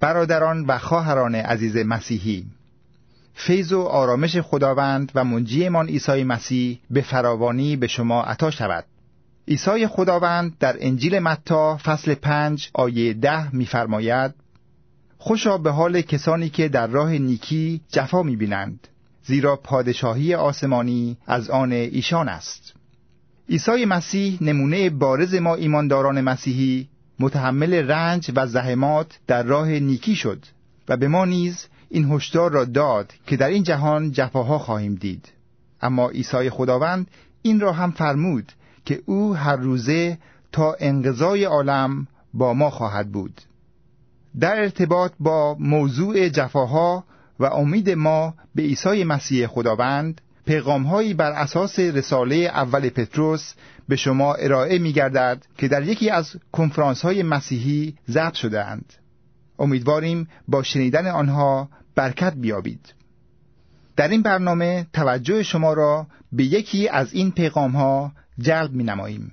برادران 0.00 0.64
و 0.66 0.78
خواهران 0.78 1.34
عزیز 1.34 1.76
مسیحی 1.76 2.46
فیض 3.34 3.72
و 3.72 3.82
آرامش 3.82 4.36
خداوند 4.36 5.12
و 5.14 5.24
منجیمان 5.24 5.88
عیسی 5.88 6.24
مسیح 6.24 6.80
به 6.90 7.00
فراوانی 7.00 7.76
به 7.76 7.86
شما 7.86 8.22
عطا 8.22 8.50
شود. 8.50 8.84
عیسی 9.48 9.86
خداوند 9.86 10.58
در 10.58 10.76
انجیل 10.80 11.18
متا 11.18 11.76
فصل 11.76 12.14
پنج 12.14 12.70
آیه 12.74 13.14
ده 13.14 13.54
می‌فرماید 13.54 14.34
خوشا 15.18 15.58
به 15.58 15.70
حال 15.70 16.00
کسانی 16.00 16.48
که 16.48 16.68
در 16.68 16.86
راه 16.86 17.12
نیکی 17.12 17.80
جفا 17.88 18.22
می‌بینند 18.22 18.88
زیرا 19.24 19.56
پادشاهی 19.56 20.34
آسمانی 20.34 21.16
از 21.26 21.50
آن 21.50 21.72
ایشان 21.72 22.28
است. 22.28 22.74
عیسی 23.48 23.84
مسیح 23.84 24.38
نمونه 24.40 24.90
بارز 24.90 25.34
ما 25.34 25.54
ایمانداران 25.54 26.20
مسیحی 26.20 26.88
متحمل 27.18 27.74
رنج 27.74 28.30
و 28.36 28.46
زحمات 28.46 29.18
در 29.26 29.42
راه 29.42 29.68
نیکی 29.68 30.14
شد 30.14 30.44
و 30.88 30.96
به 30.96 31.08
ما 31.08 31.24
نیز 31.24 31.66
این 31.88 32.12
هشدار 32.12 32.50
را 32.50 32.64
داد 32.64 33.12
که 33.26 33.36
در 33.36 33.48
این 33.48 33.62
جهان 33.62 34.12
جفاها 34.12 34.58
خواهیم 34.58 34.94
دید. 34.94 35.32
اما 35.82 36.08
عیسی 36.08 36.50
خداوند 36.50 37.10
این 37.42 37.60
را 37.60 37.72
هم 37.72 37.90
فرمود 37.90 38.52
که 38.84 39.02
او 39.06 39.34
هر 39.34 39.56
روزه 39.56 40.18
تا 40.52 40.76
انقضای 40.80 41.44
عالم 41.44 42.06
با 42.34 42.54
ما 42.54 42.70
خواهد 42.70 43.12
بود. 43.12 43.40
در 44.40 44.60
ارتباط 44.60 45.12
با 45.20 45.56
موضوع 45.60 46.28
جفاها 46.28 47.04
و 47.40 47.44
امید 47.44 47.90
ما 47.90 48.34
به 48.54 48.62
عیسی 48.62 49.04
مسیح 49.04 49.46
خداوند 49.46 50.20
پیغامهایی 50.48 51.14
بر 51.14 51.32
اساس 51.32 51.78
رساله 51.78 52.36
اول 52.36 52.88
پتروس 52.88 53.54
به 53.88 53.96
شما 53.96 54.34
ارائه 54.34 54.78
می 54.78 54.92
گردد 54.92 55.44
که 55.58 55.68
در 55.68 55.82
یکی 55.82 56.10
از 56.10 56.36
کنفرانس 56.52 57.02
های 57.02 57.22
مسیحی 57.22 57.94
ضبط 58.10 58.34
شده 58.34 58.64
اند. 58.64 58.92
امیدواریم 59.58 60.28
با 60.48 60.62
شنیدن 60.62 61.06
آنها 61.06 61.68
برکت 61.94 62.34
بیابید. 62.34 62.94
در 63.96 64.08
این 64.08 64.22
برنامه 64.22 64.86
توجه 64.92 65.42
شما 65.42 65.72
را 65.72 66.06
به 66.32 66.44
یکی 66.44 66.88
از 66.88 67.12
این 67.12 67.30
پیغام 67.32 67.70
ها 67.70 68.12
جلب 68.38 68.72
می 68.72 68.84
نماییم. 68.84 69.32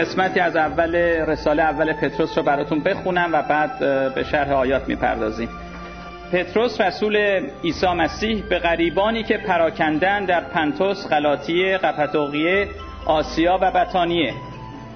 قسمتی 0.00 0.40
از 0.40 0.56
اول 0.56 0.96
رساله 1.26 1.62
اول 1.62 1.92
پتروس 1.92 2.38
رو 2.38 2.44
براتون 2.44 2.80
بخونم 2.80 3.30
و 3.32 3.42
بعد 3.42 3.78
به 4.14 4.24
شرح 4.24 4.52
آیات 4.52 4.88
می‌پردازیم. 4.88 5.48
پتروس 6.32 6.80
رسول 6.80 7.16
عیسی 7.64 7.86
مسیح 7.86 8.42
به 8.50 8.58
غریبانی 8.58 9.22
که 9.22 9.38
پراکندن 9.38 10.24
در 10.24 10.40
پنتوس، 10.40 11.08
غلاطیه، 11.08 11.78
قپتوقیه، 11.78 12.68
آسیا 13.06 13.58
و 13.62 13.70
بطانیه. 13.70 14.34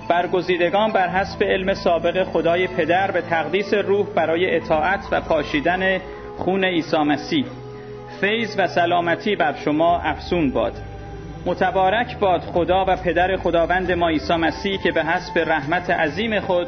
برگزیدگان 0.08 0.92
بر 0.92 1.08
حسب 1.08 1.44
علم 1.44 1.74
سابق 1.74 2.24
خدای 2.24 2.66
پدر 2.66 3.10
به 3.10 3.20
تقدیس 3.20 3.74
روح 3.74 4.06
برای 4.14 4.56
اطاعت 4.56 5.00
و 5.12 5.20
پاشیدن 5.20 5.98
خون 6.38 6.64
عیسی 6.64 6.96
مسیح. 6.96 7.44
فیض 8.20 8.54
و 8.58 8.66
سلامتی 8.66 9.36
بر 9.36 9.54
شما 9.64 9.98
افسون 9.98 10.50
باد. 10.50 10.72
متبارک 11.46 12.18
باد 12.18 12.40
خدا 12.40 12.84
و 12.88 12.96
پدر 12.96 13.36
خداوند 13.36 13.92
ما 13.92 14.08
عیسی 14.08 14.34
مسیح 14.34 14.82
که 14.82 14.92
به 14.92 15.04
حسب 15.04 15.38
رحمت 15.38 15.90
عظیم 15.90 16.40
خود 16.40 16.66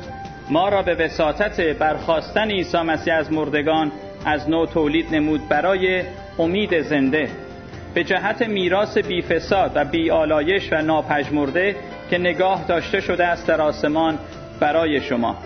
ما 0.50 0.68
را 0.68 0.82
به 0.82 0.94
وساطت 0.94 1.60
برخواستن 1.60 2.50
عیسی 2.50 2.78
مسیح 2.78 3.14
از 3.14 3.32
مردگان 3.32 3.92
از 4.24 4.50
نو 4.50 4.66
تولید 4.66 5.14
نمود 5.14 5.48
برای 5.48 6.02
امید 6.38 6.82
زنده. 6.82 7.28
به 7.94 8.04
جهت 8.04 8.42
میراث 8.42 8.98
بی 8.98 9.22
فساد 9.22 9.72
و 9.74 9.84
بی 9.84 10.10
آلایش 10.10 10.72
و 10.72 10.82
ناپژمرده 10.82 11.76
که 12.10 12.18
نگاه 12.18 12.64
داشته 12.68 13.00
شده 13.00 13.26
است 13.26 13.46
در 13.46 13.60
آسمان 13.60 14.18
برای 14.60 15.00
شما. 15.00 15.36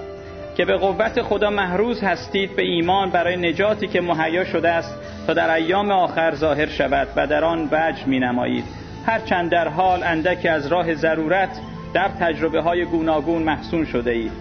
که 0.57 0.65
به 0.65 0.77
قوت 0.77 1.23
خدا 1.23 1.51
محروز 1.51 2.03
هستید 2.03 2.57
به 2.57 2.63
ایمان 2.63 3.11
برای 3.11 3.37
نجاتی 3.37 3.87
که 3.87 4.01
مهیا 4.01 4.45
شده 4.45 4.69
است 4.69 4.99
تا 5.27 5.35
در 5.35 5.55
ایام 5.55 5.91
آخر 5.91 6.35
ظاهر 6.35 6.67
شود 6.67 7.09
و 7.17 7.27
در 7.27 7.45
آن 7.45 7.69
وجه 7.73 8.07
می 8.07 8.19
نمایید 8.19 8.90
هرچند 9.07 9.51
در 9.51 9.69
حال 9.69 10.03
اندکی 10.03 10.49
از 10.49 10.67
راه 10.67 10.95
ضرورت 10.95 11.61
در 11.95 12.09
تجربه 12.09 12.61
های 12.61 12.85
گوناگون 12.85 13.43
محسون 13.43 13.85
شده 13.85 14.11
اید. 14.11 14.33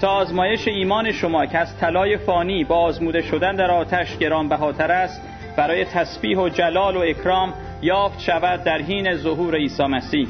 تا 0.00 0.08
آزمایش 0.08 0.68
ایمان 0.68 1.12
شما 1.12 1.46
که 1.46 1.58
از 1.58 1.76
طلای 1.78 2.16
فانی 2.16 2.64
با 2.64 2.76
آزموده 2.76 3.22
شدن 3.22 3.56
در 3.56 3.70
آتش 3.70 4.18
گرانبهاتر 4.18 4.92
است 4.92 5.22
برای 5.56 5.84
تسبیح 5.84 6.38
و 6.38 6.48
جلال 6.48 6.96
و 6.96 7.00
اکرام 7.00 7.54
یافت 7.82 8.20
شود 8.20 8.64
در 8.64 8.78
حین 8.82 9.16
ظهور 9.16 9.56
عیسی 9.56 9.84
مسیح. 9.84 10.28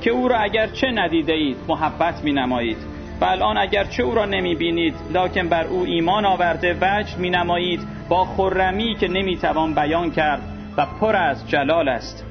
که 0.00 0.10
او 0.10 0.28
را 0.28 0.38
اگر 0.38 0.66
چه 0.66 0.86
ندیده 0.90 1.32
اید 1.32 1.56
محبت 1.68 2.24
می 2.24 2.32
نمایید 2.32 2.78
و 3.20 3.24
الان 3.24 3.58
اگر 3.58 3.84
چه 3.84 4.02
او 4.02 4.14
را 4.14 4.26
نمی 4.26 4.54
بینید 4.54 4.94
لکن 5.14 5.48
بر 5.48 5.64
او 5.64 5.84
ایمان 5.84 6.24
آورده 6.24 6.76
وجد 6.80 7.18
می 7.18 7.30
نمایید 7.30 7.80
با 8.08 8.24
خرمی 8.24 8.94
که 8.94 9.08
نمی 9.08 9.36
توان 9.36 9.74
بیان 9.74 10.10
کرد 10.10 10.42
و 10.76 10.86
پر 11.00 11.16
از 11.16 11.48
جلال 11.48 11.88
است. 11.88 12.27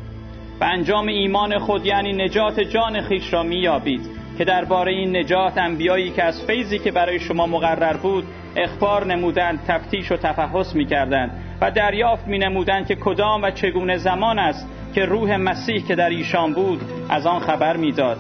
به 0.60 0.66
انجام 0.66 1.08
ایمان 1.08 1.60
خود 1.60 1.86
یعنی 1.86 2.14
نجات 2.14 2.60
جان 2.60 3.02
خیش 3.02 3.34
را 3.34 3.44
میابید 3.44 4.02
که 4.38 4.46
درباره 4.46 4.92
این 4.92 5.18
نجات 5.18 5.58
انبیایی 5.58 6.12
که 6.12 6.24
از 6.24 6.44
فیضی 6.46 6.80
که 6.80 6.92
برای 6.92 7.20
شما 7.20 7.46
مقرر 7.46 7.98
بود 7.98 8.24
اخبار 8.56 9.06
نمودند 9.06 9.64
تفتیش 9.68 10.12
و 10.12 10.18
تفحص 10.18 10.76
می‌کردند 10.76 11.32
و 11.62 11.72
دریافت 11.72 12.28
می 12.28 12.40
نمودند 12.40 12.88
که 12.88 12.96
کدام 12.96 13.44
و 13.44 13.52
چگونه 13.52 13.98
زمان 13.98 14.40
است 14.40 14.70
که 14.96 15.06
روح 15.06 15.36
مسیح 15.36 15.88
که 15.88 15.96
در 15.96 16.10
ایشان 16.10 16.54
بود 16.54 16.82
از 17.10 17.26
آن 17.26 17.40
خبر 17.40 17.78
می‌داد. 17.78 18.18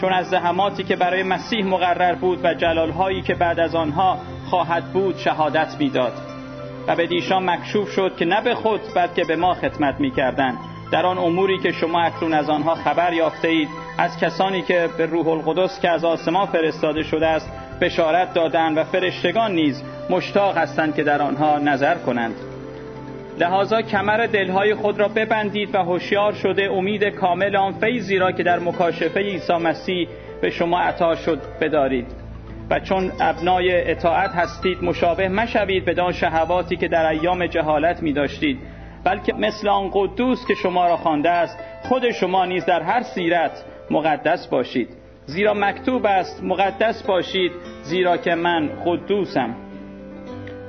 چون 0.00 0.12
از 0.12 0.28
زحماتی 0.28 0.84
که 0.84 0.96
برای 0.96 1.22
مسیح 1.22 1.64
مقرر 1.64 2.14
بود 2.14 2.44
و 2.44 2.54
جلالهایی 2.54 3.22
که 3.22 3.34
بعد 3.34 3.60
از 3.60 3.74
آنها 3.74 4.18
خواهد 4.50 4.84
بود 4.92 5.16
شهادت 5.16 5.76
می‌داد. 5.78 6.12
و 6.86 6.96
به 6.96 7.06
دیشان 7.06 7.50
مکشوف 7.50 7.90
شد 7.90 8.16
که 8.16 8.24
نه 8.24 8.40
به 8.40 8.54
خود 8.54 8.80
بلکه 8.94 9.24
به 9.24 9.36
ما 9.36 9.54
خدمت 9.54 10.00
می‌کردند. 10.00 10.58
در 10.92 11.06
آن 11.06 11.18
اموری 11.18 11.58
که 11.58 11.72
شما 11.72 12.00
اکنون 12.00 12.34
از 12.34 12.50
آنها 12.50 12.74
خبر 12.74 13.12
یافته 13.12 13.48
اید 13.48 13.68
از 13.98 14.18
کسانی 14.18 14.62
که 14.62 14.88
به 14.98 15.06
روح 15.06 15.28
القدس 15.28 15.80
که 15.80 15.90
از 15.90 16.04
آسمان 16.04 16.46
فرستاده 16.46 17.02
شده 17.02 17.26
است 17.26 17.52
بشارت 17.80 18.34
دادند 18.34 18.78
و 18.78 18.84
فرشتگان 18.84 19.52
نیز 19.52 19.82
مشتاق 20.10 20.56
هستند 20.56 20.94
که 20.94 21.02
در 21.02 21.22
آنها 21.22 21.58
نظر 21.58 21.94
کنند. 21.94 22.34
لحاظا 23.38 23.82
کمر 23.82 24.26
دلهای 24.26 24.74
خود 24.74 25.00
را 25.00 25.08
ببندید 25.08 25.74
و 25.74 25.78
هوشیار 25.78 26.32
شده 26.32 26.70
امید 26.72 27.04
کامل 27.04 27.56
آن 27.56 27.72
فیضی 27.72 28.18
را 28.18 28.32
که 28.32 28.42
در 28.42 28.58
مکاشفه 28.58 29.20
عیسی 29.20 29.52
مسیح 29.52 30.08
به 30.40 30.50
شما 30.50 30.80
عطا 30.80 31.14
شد 31.14 31.40
بدارید. 31.60 32.06
و 32.70 32.80
چون 32.80 33.12
ابنای 33.20 33.90
اطاعت 33.90 34.30
هستید 34.30 34.84
مشابه 34.84 35.28
مشوید 35.28 35.84
بدان 35.84 36.12
شهواتی 36.12 36.76
که 36.76 36.88
در 36.88 37.06
ایام 37.06 37.46
جهالت 37.46 38.02
می 38.02 38.12
داشتید 38.12 38.58
بلکه 39.04 39.32
مثل 39.32 39.68
آن 39.68 39.90
قدوس 39.92 40.46
که 40.46 40.54
شما 40.54 40.88
را 40.88 40.96
خوانده 40.96 41.30
است 41.30 41.58
خود 41.82 42.10
شما 42.10 42.44
نیز 42.44 42.64
در 42.64 42.82
هر 42.82 43.02
سیرت 43.02 43.64
مقدس 43.90 44.46
باشید. 44.46 44.88
زیرا 45.26 45.54
مکتوب 45.54 46.06
است 46.06 46.44
مقدس 46.44 47.02
باشید 47.02 47.52
زیرا 47.82 48.16
که 48.16 48.34
من 48.34 48.70
قدوسم. 48.86 49.54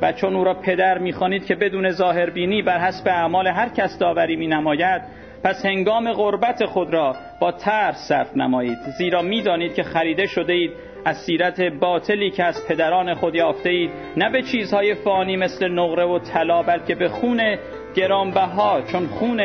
و 0.01 0.11
چون 0.11 0.35
او 0.35 0.43
را 0.43 0.53
پدر 0.53 0.97
می‌خوانید 0.97 1.45
که 1.45 1.55
بدون 1.55 1.89
ظاهر 1.89 2.29
بینی 2.29 2.61
بر 2.61 2.79
حسب 2.79 3.07
اعمال 3.07 3.47
هر 3.47 3.69
کس 3.69 3.97
داوری 3.99 4.35
می 4.35 4.47
نماید 4.47 5.01
پس 5.43 5.65
هنگام 5.65 6.13
غربت 6.13 6.65
خود 6.65 6.93
را 6.93 7.15
با 7.39 7.51
ترس 7.51 7.95
صرف 8.07 8.37
نمایید. 8.37 8.77
زیرا 8.97 9.21
می‌دانید 9.21 9.73
که 9.73 9.83
خریده 9.83 10.25
شده 10.25 10.53
اید 10.53 10.71
از 11.05 11.17
سیرت 11.17 11.61
باطلی 11.61 12.29
که 12.29 12.43
از 12.43 12.67
پدران 12.67 13.13
خود 13.13 13.35
یافته 13.35 13.69
اید 13.69 13.91
نه 14.17 14.29
به 14.29 14.41
چیزهای 14.41 14.95
فانی 14.95 15.37
مثل 15.37 15.67
نقره 15.67 16.05
و 16.05 16.19
طلا 16.19 16.63
بلکه 16.63 16.95
به 16.95 17.09
خون 17.09 17.57
گرانبها 17.95 18.81
چون 18.81 19.07
خون 19.07 19.41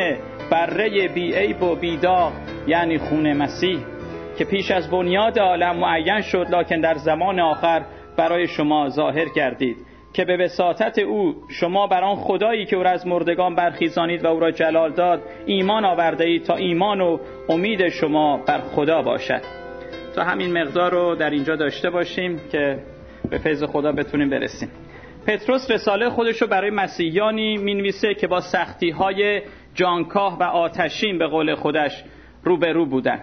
بره 0.51 1.07
بیعیب 1.07 1.63
و 1.63 1.75
بیداغ 1.75 2.31
یعنی 2.67 2.97
خون 2.97 3.33
مسیح 3.33 3.79
که 4.37 4.45
پیش 4.45 4.71
از 4.71 4.91
بنیاد 4.91 5.39
عالم 5.39 5.75
معین 5.75 6.21
شد 6.21 6.47
لکن 6.49 6.79
در 6.79 6.95
زمان 6.95 7.39
آخر 7.39 7.81
برای 8.17 8.47
شما 8.47 8.89
ظاهر 8.89 9.25
کردید 9.35 9.77
که 10.13 10.25
به 10.25 10.37
وساطت 10.37 10.99
او 10.99 11.35
شما 11.49 11.87
بر 11.87 12.03
آن 12.03 12.15
خدایی 12.15 12.65
که 12.65 12.75
او 12.75 12.83
را 12.83 12.89
از 12.89 13.07
مردگان 13.07 13.55
برخیزانید 13.55 14.25
و 14.25 14.27
او 14.27 14.39
را 14.39 14.51
جلال 14.51 14.91
داد 14.91 15.21
ایمان 15.45 15.85
آورده 15.85 16.23
اید 16.23 16.43
تا 16.43 16.55
ایمان 16.55 17.01
و 17.01 17.17
امید 17.49 17.89
شما 17.89 18.37
بر 18.37 18.59
خدا 18.59 19.01
باشد. 19.01 19.41
تا 20.15 20.23
همین 20.23 20.61
مقدار 20.61 20.91
رو 20.91 21.15
در 21.15 21.29
اینجا 21.29 21.55
داشته 21.55 21.89
باشیم 21.89 22.39
که 22.51 22.79
به 23.29 23.37
فیض 23.37 23.63
خدا 23.63 23.91
بتونیم 23.91 24.29
برسیم. 24.29 24.69
پتروس 25.27 25.71
رساله 25.71 26.09
خودش 26.09 26.41
رو 26.41 26.47
برای 26.47 26.69
مسیحیانی 26.69 27.57
می‌نویسه 27.57 28.13
که 28.13 28.27
با 28.27 28.41
سختی 28.41 28.89
های 28.89 29.41
جانکاه 29.73 30.37
و 30.39 30.43
آتشین 30.43 31.17
به 31.17 31.27
قول 31.27 31.55
خودش 31.55 32.03
روبرو 32.43 32.85
بودن. 32.85 33.19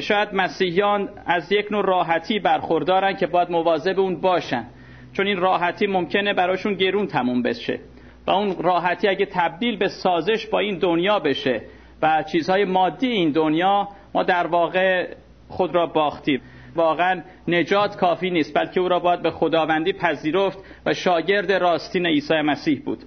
شاید 0.00 0.28
مسیحیان 0.32 1.08
از 1.26 1.52
یک 1.52 1.72
نوع 1.72 1.84
راحتی 1.84 2.38
برخوردارن 2.38 3.16
که 3.16 3.26
باید 3.26 3.50
مواظب 3.50 4.00
اون 4.00 4.20
باشن. 4.20 4.66
چون 5.12 5.26
این 5.26 5.36
راحتی 5.36 5.86
ممکنه 5.86 6.34
براشون 6.34 6.74
گرون 6.74 7.06
تموم 7.06 7.42
بشه. 7.42 7.80
و 8.26 8.30
اون 8.30 8.56
راحتی 8.58 9.08
اگه 9.08 9.26
تبدیل 9.26 9.76
به 9.76 9.88
سازش 9.88 10.46
با 10.46 10.58
این 10.58 10.78
دنیا 10.78 11.18
بشه 11.18 11.62
و 12.02 12.24
چیزهای 12.32 12.64
مادی 12.64 13.08
این 13.08 13.30
دنیا 13.30 13.88
ما 14.14 14.22
در 14.22 14.46
واقع 14.46 15.14
خود 15.48 15.74
را 15.74 15.86
باختیم. 15.86 16.40
واقعا 16.76 17.22
نجات 17.48 17.96
کافی 17.96 18.30
نیست 18.30 18.54
بلکه 18.54 18.80
او 18.80 18.88
را 18.88 18.98
باید 18.98 19.22
به 19.22 19.30
خداوندی 19.30 19.92
پذیرفت 19.92 20.58
و 20.86 20.94
شاگرد 20.94 21.52
راستین 21.52 22.06
عیسی 22.06 22.34
مسیح 22.34 22.82
بود. 22.84 22.98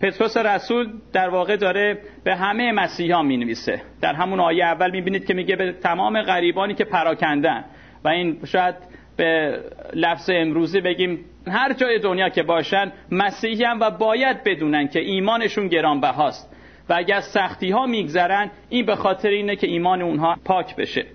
پتروس 0.00 0.36
رسول 0.36 0.92
در 1.12 1.28
واقع 1.28 1.56
داره 1.56 1.98
به 2.24 2.34
همه 2.34 2.72
مسیحیان 2.72 3.26
می 3.26 3.36
نویسه 3.36 3.82
در 4.00 4.14
همون 4.14 4.40
آیه 4.40 4.64
اول 4.64 4.90
می 4.90 5.02
بینید 5.02 5.26
که 5.26 5.34
میگه 5.34 5.56
به 5.56 5.72
تمام 5.72 6.22
غریبانی 6.22 6.74
که 6.74 6.84
پراکندن. 6.84 7.64
و 8.04 8.08
این 8.08 8.38
شاید 8.44 8.74
به 9.16 9.60
لفظ 9.94 10.30
امروزی 10.32 10.80
بگیم 10.80 11.24
هر 11.46 11.72
جای 11.72 11.98
دنیا 11.98 12.28
که 12.28 12.42
باشن 12.42 12.92
مسیحی 13.10 13.64
و 13.80 13.90
باید 13.90 14.44
بدونن 14.44 14.88
که 14.88 15.00
ایمانشون 15.00 15.68
گرانبهاست. 15.68 16.56
و 16.88 16.94
اگر 16.96 17.20
سختی 17.20 17.70
ها 17.70 17.86
میگذرن 17.86 18.50
این 18.68 18.86
به 18.86 18.96
خاطر 18.96 19.28
اینه 19.28 19.56
که 19.56 19.66
ایمان 19.66 20.02
اونها 20.02 20.36
پاک 20.44 20.76
بشه. 20.76 21.06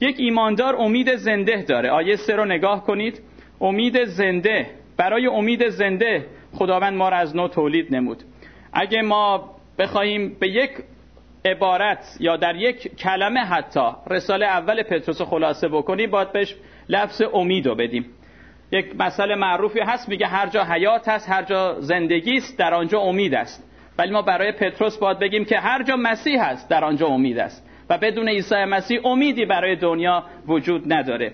یک 0.00 0.16
ایماندار 0.18 0.76
امید 0.76 1.16
زنده 1.16 1.62
داره. 1.62 1.90
آیه 1.90 2.16
سه 2.16 2.36
رو 2.36 2.44
نگاه 2.44 2.84
کنید. 2.84 3.20
امید 3.60 4.04
زنده. 4.04 4.66
برای 4.96 5.26
امید 5.26 5.68
زنده 5.68 6.26
خداوند 6.52 6.96
ما 6.96 7.08
را 7.08 7.16
از 7.16 7.36
نو 7.36 7.48
تولید 7.48 7.94
نمود. 7.94 8.22
اگه 8.72 9.02
ما 9.02 9.54
بخواهیم 9.78 10.36
به 10.40 10.48
یک 10.48 10.70
عبارت 11.44 12.16
یا 12.20 12.36
در 12.36 12.56
یک 12.56 12.96
کلمه 12.96 13.40
حتی 13.40 13.90
رساله 14.10 14.46
اول 14.46 14.82
پتروس 14.82 15.22
خلاصه 15.22 15.68
بکنیم 15.68 16.10
باید 16.10 16.32
بهش 16.32 16.56
لفظ 16.88 17.22
امید 17.34 17.66
رو 17.66 17.74
بدیم. 17.74 18.06
یک 18.72 18.86
مسئله 18.98 19.34
معروفی 19.34 19.80
هست 19.80 20.08
میگه 20.08 20.26
هر 20.26 20.46
جا 20.46 20.64
حیات 20.64 21.08
هست 21.08 21.28
هر 21.28 21.42
جا 21.42 21.80
زندگی 21.80 22.36
است 22.36 22.58
در 22.58 22.74
آنجا 22.74 23.00
امید 23.00 23.34
است. 23.34 23.70
ولی 23.98 24.10
ما 24.10 24.22
برای 24.22 24.52
پتروس 24.52 24.98
باید 24.98 25.18
بگیم 25.18 25.44
که 25.44 25.58
هر 25.58 25.82
جا 25.82 25.96
مسیح 25.96 26.44
هست 26.44 26.70
در 26.70 26.84
آنجا 26.84 27.06
امید 27.06 27.38
است. 27.38 27.69
و 27.90 27.98
بدون 27.98 28.28
عیسی 28.28 28.64
مسیح 28.64 29.06
امیدی 29.06 29.44
برای 29.44 29.76
دنیا 29.76 30.24
وجود 30.48 30.92
نداره. 30.92 31.32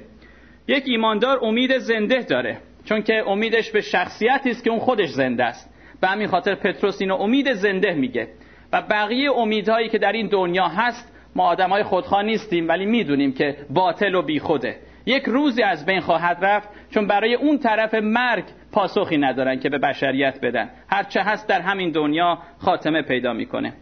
یک 0.69 0.85
ایماندار 0.87 1.39
امید 1.43 1.79
زنده 1.79 2.23
داره 2.23 2.59
چون 2.85 3.03
که 3.03 3.25
امیدش 3.27 3.71
به 3.71 3.81
شخصیتی 3.81 4.51
است 4.51 4.65
که 4.65 4.71
اون 4.71 4.79
خودش 4.79 5.09
زنده 5.09 5.45
است. 5.45 5.75
به 6.01 6.09
همین 6.09 6.27
خاطر 6.27 6.55
پتروس 6.55 7.01
اینو 7.01 7.15
امید 7.15 7.53
زنده 7.53 7.95
میگه. 7.95 8.29
و 8.73 8.83
بقیه 8.83 9.33
امیدهایی 9.33 9.89
که 9.89 9.99
در 9.99 10.13
این 10.13 10.27
دنیا 10.27 10.69
هست 10.69 11.13
ما 11.37 11.45
آدمای 11.45 11.83
خودخواه 11.83 12.23
نیستیم 12.23 12.69
ولی 12.69 12.87
می‌دونیم 12.87 13.33
که 13.33 13.57
باطل 13.71 14.15
و 14.15 14.23
بیخوده. 14.23 14.77
یک 15.07 15.23
روزی 15.25 15.63
از 15.63 15.87
بین 15.87 16.01
خواهد 16.01 16.45
رفت 16.45 16.69
چون 16.91 17.07
برای 17.07 17.35
اون 17.35 17.59
طرف 17.59 17.95
مرگ 17.95 18.45
پاسخی 18.73 19.17
ندارن 19.17 19.61
که 19.61 19.69
به 19.69 19.79
بشریت 19.79 20.39
بدن. 20.43 20.71
هرچه 20.91 21.21
هست 21.21 21.49
در 21.49 21.61
همین 21.61 21.91
دنیا 21.91 22.39
خاتمه 22.59 23.03
پیدا 23.03 23.33
می‌کنه. 23.33 23.73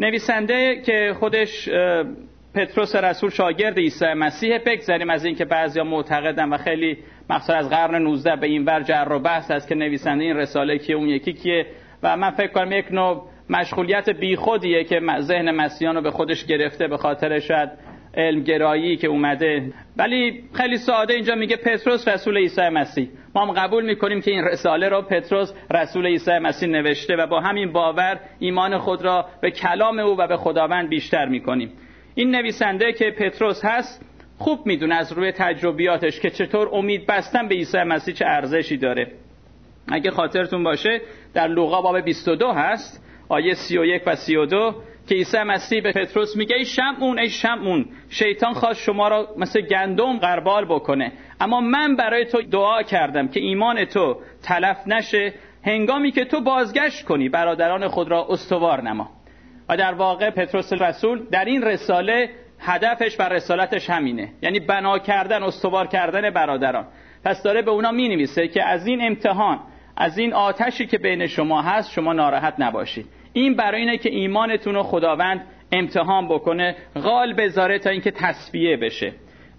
نویسنده 0.00 0.82
که 0.86 1.14
خودش 1.18 1.68
پتروس 2.54 2.96
رسول 2.96 3.30
شاگرد 3.30 3.78
عیسی 3.78 4.04
مسیح 4.04 4.58
بگذریم 4.58 5.10
از 5.10 5.24
اینکه 5.24 5.44
بعضیا 5.44 5.84
معتقدن 5.84 6.48
و 6.48 6.56
خیلی 6.56 6.98
مخصوصا 7.30 7.54
از 7.54 7.70
قرن 7.70 8.02
19 8.02 8.36
به 8.36 8.46
این 8.46 8.64
ور 8.64 8.82
جر 8.82 9.06
و 9.10 9.18
بحث 9.18 9.50
است 9.50 9.68
که 9.68 9.74
نویسنده 9.74 10.24
این 10.24 10.36
رساله 10.36 10.78
که 10.78 10.92
اون 10.92 11.08
یکی 11.08 11.32
کیه. 11.32 11.66
و 12.02 12.16
من 12.16 12.30
فکر 12.30 12.52
کنم 12.52 12.72
یک 12.72 12.92
نوع 12.92 13.28
مشغولیت 13.50 14.10
بیخودیه 14.10 14.84
که 14.84 15.00
ذهن 15.20 15.50
مسیحیان 15.50 15.94
رو 15.94 16.02
به 16.02 16.10
خودش 16.10 16.44
گرفته 16.44 16.88
به 16.88 16.96
خاطر 16.96 17.40
شاید 17.40 17.70
علمگرایی 18.14 18.96
که 18.96 19.06
اومده. 19.06 19.72
ولی 19.96 20.44
خیلی 20.52 20.76
ساده 20.76 21.14
اینجا 21.14 21.34
میگه 21.34 21.56
پتروس 21.56 22.08
رسول 22.08 22.36
عیسی 22.36 22.68
مسیح. 22.68 23.08
ما 23.36 23.46
هم 23.46 23.52
قبول 23.52 23.84
می‌کنیم 23.84 24.20
که 24.20 24.30
این 24.30 24.44
رساله 24.44 24.88
رو 24.88 25.02
پتروس 25.02 25.52
رسول 25.70 26.06
عیسی 26.06 26.38
مسیح 26.38 26.68
نوشته 26.68 27.16
و 27.16 27.26
با 27.26 27.40
همین 27.40 27.72
باور 27.72 28.20
ایمان 28.38 28.78
خود 28.78 29.02
را 29.02 29.26
به 29.40 29.50
کلام 29.50 29.98
او 29.98 30.18
و 30.18 30.26
به 30.26 30.36
خداوند 30.36 30.88
بیشتر 30.88 31.26
می‌کنیم. 31.26 31.72
این 32.14 32.30
نویسنده 32.30 32.92
که 32.92 33.10
پتروس 33.10 33.64
هست 33.64 34.04
خوب 34.38 34.66
می‌دونه 34.66 34.94
از 34.94 35.12
روی 35.12 35.32
تجربیاتش 35.32 36.20
که 36.20 36.30
چطور 36.30 36.68
امید 36.72 37.06
بستن 37.06 37.48
به 37.48 37.54
عیسی 37.54 37.78
مسیح 37.78 38.14
چه 38.14 38.24
ارزشی 38.26 38.76
داره. 38.76 39.12
اگه 39.88 40.10
خاطرتون 40.10 40.64
باشه 40.64 41.00
در 41.34 41.48
لوقا 41.48 41.82
باب 41.82 42.00
22 42.00 42.52
هست 42.52 43.04
آیه 43.28 43.54
31 43.54 44.02
و 44.06 44.16
32 44.16 44.74
که 45.06 45.14
عیسی 45.14 45.38
مسیح 45.38 45.82
به 45.82 45.92
پتروس 45.92 46.36
میگه 46.36 46.56
ای 46.56 46.64
شمعون 46.64 47.18
ای 47.18 47.30
شمعون 47.30 47.86
شیطان 48.08 48.54
خواست 48.54 48.80
شما 48.80 49.08
را 49.08 49.28
مثل 49.36 49.60
گندم 49.60 50.18
قربال 50.18 50.64
بکنه. 50.64 51.12
اما 51.40 51.60
من 51.60 51.96
برای 51.96 52.24
تو 52.24 52.42
دعا 52.42 52.82
کردم 52.82 53.28
که 53.28 53.40
ایمان 53.40 53.84
تو 53.84 54.16
تلف 54.42 54.76
نشه. 54.86 55.34
هنگامی 55.64 56.10
که 56.10 56.24
تو 56.24 56.40
بازگشت 56.40 57.04
کنی 57.04 57.28
برادران 57.28 57.88
خود 57.88 58.10
را 58.10 58.26
استوار 58.30 58.82
نما. 58.82 59.10
و 59.68 59.76
در 59.76 59.94
واقع 59.94 60.30
پتروس 60.30 60.72
رسول 60.72 61.26
در 61.30 61.44
این 61.44 61.62
رساله 61.62 62.30
هدفش 62.58 63.20
و 63.20 63.22
رسالتش 63.22 63.90
همینه. 63.90 64.32
یعنی 64.42 64.60
بنا 64.60 64.98
کردن 64.98 65.42
استوار 65.42 65.86
کردن 65.86 66.30
برادران. 66.30 66.86
پس 67.24 67.42
داره 67.42 67.62
به 67.62 67.70
اونا 67.70 67.90
می 67.90 68.08
نویسه 68.08 68.48
که 68.48 68.64
از 68.64 68.86
این 68.86 69.06
امتحان 69.06 69.60
از 69.96 70.18
این 70.18 70.32
آتشی 70.32 70.86
که 70.86 70.98
بین 70.98 71.26
شما 71.26 71.62
هست 71.62 71.92
شما 71.92 72.12
ناراحت 72.12 72.54
نباشید. 72.58 73.06
این 73.36 73.54
برای 73.54 73.80
اینه 73.80 73.98
که 73.98 74.10
ایمانتون 74.10 74.74
رو 74.74 74.82
خداوند 74.82 75.46
امتحان 75.72 76.28
بکنه 76.28 76.76
غال 76.94 77.32
بذاره 77.32 77.78
تا 77.78 77.90
اینکه 77.90 78.10
تصفیه 78.10 78.76
بشه. 78.76 79.12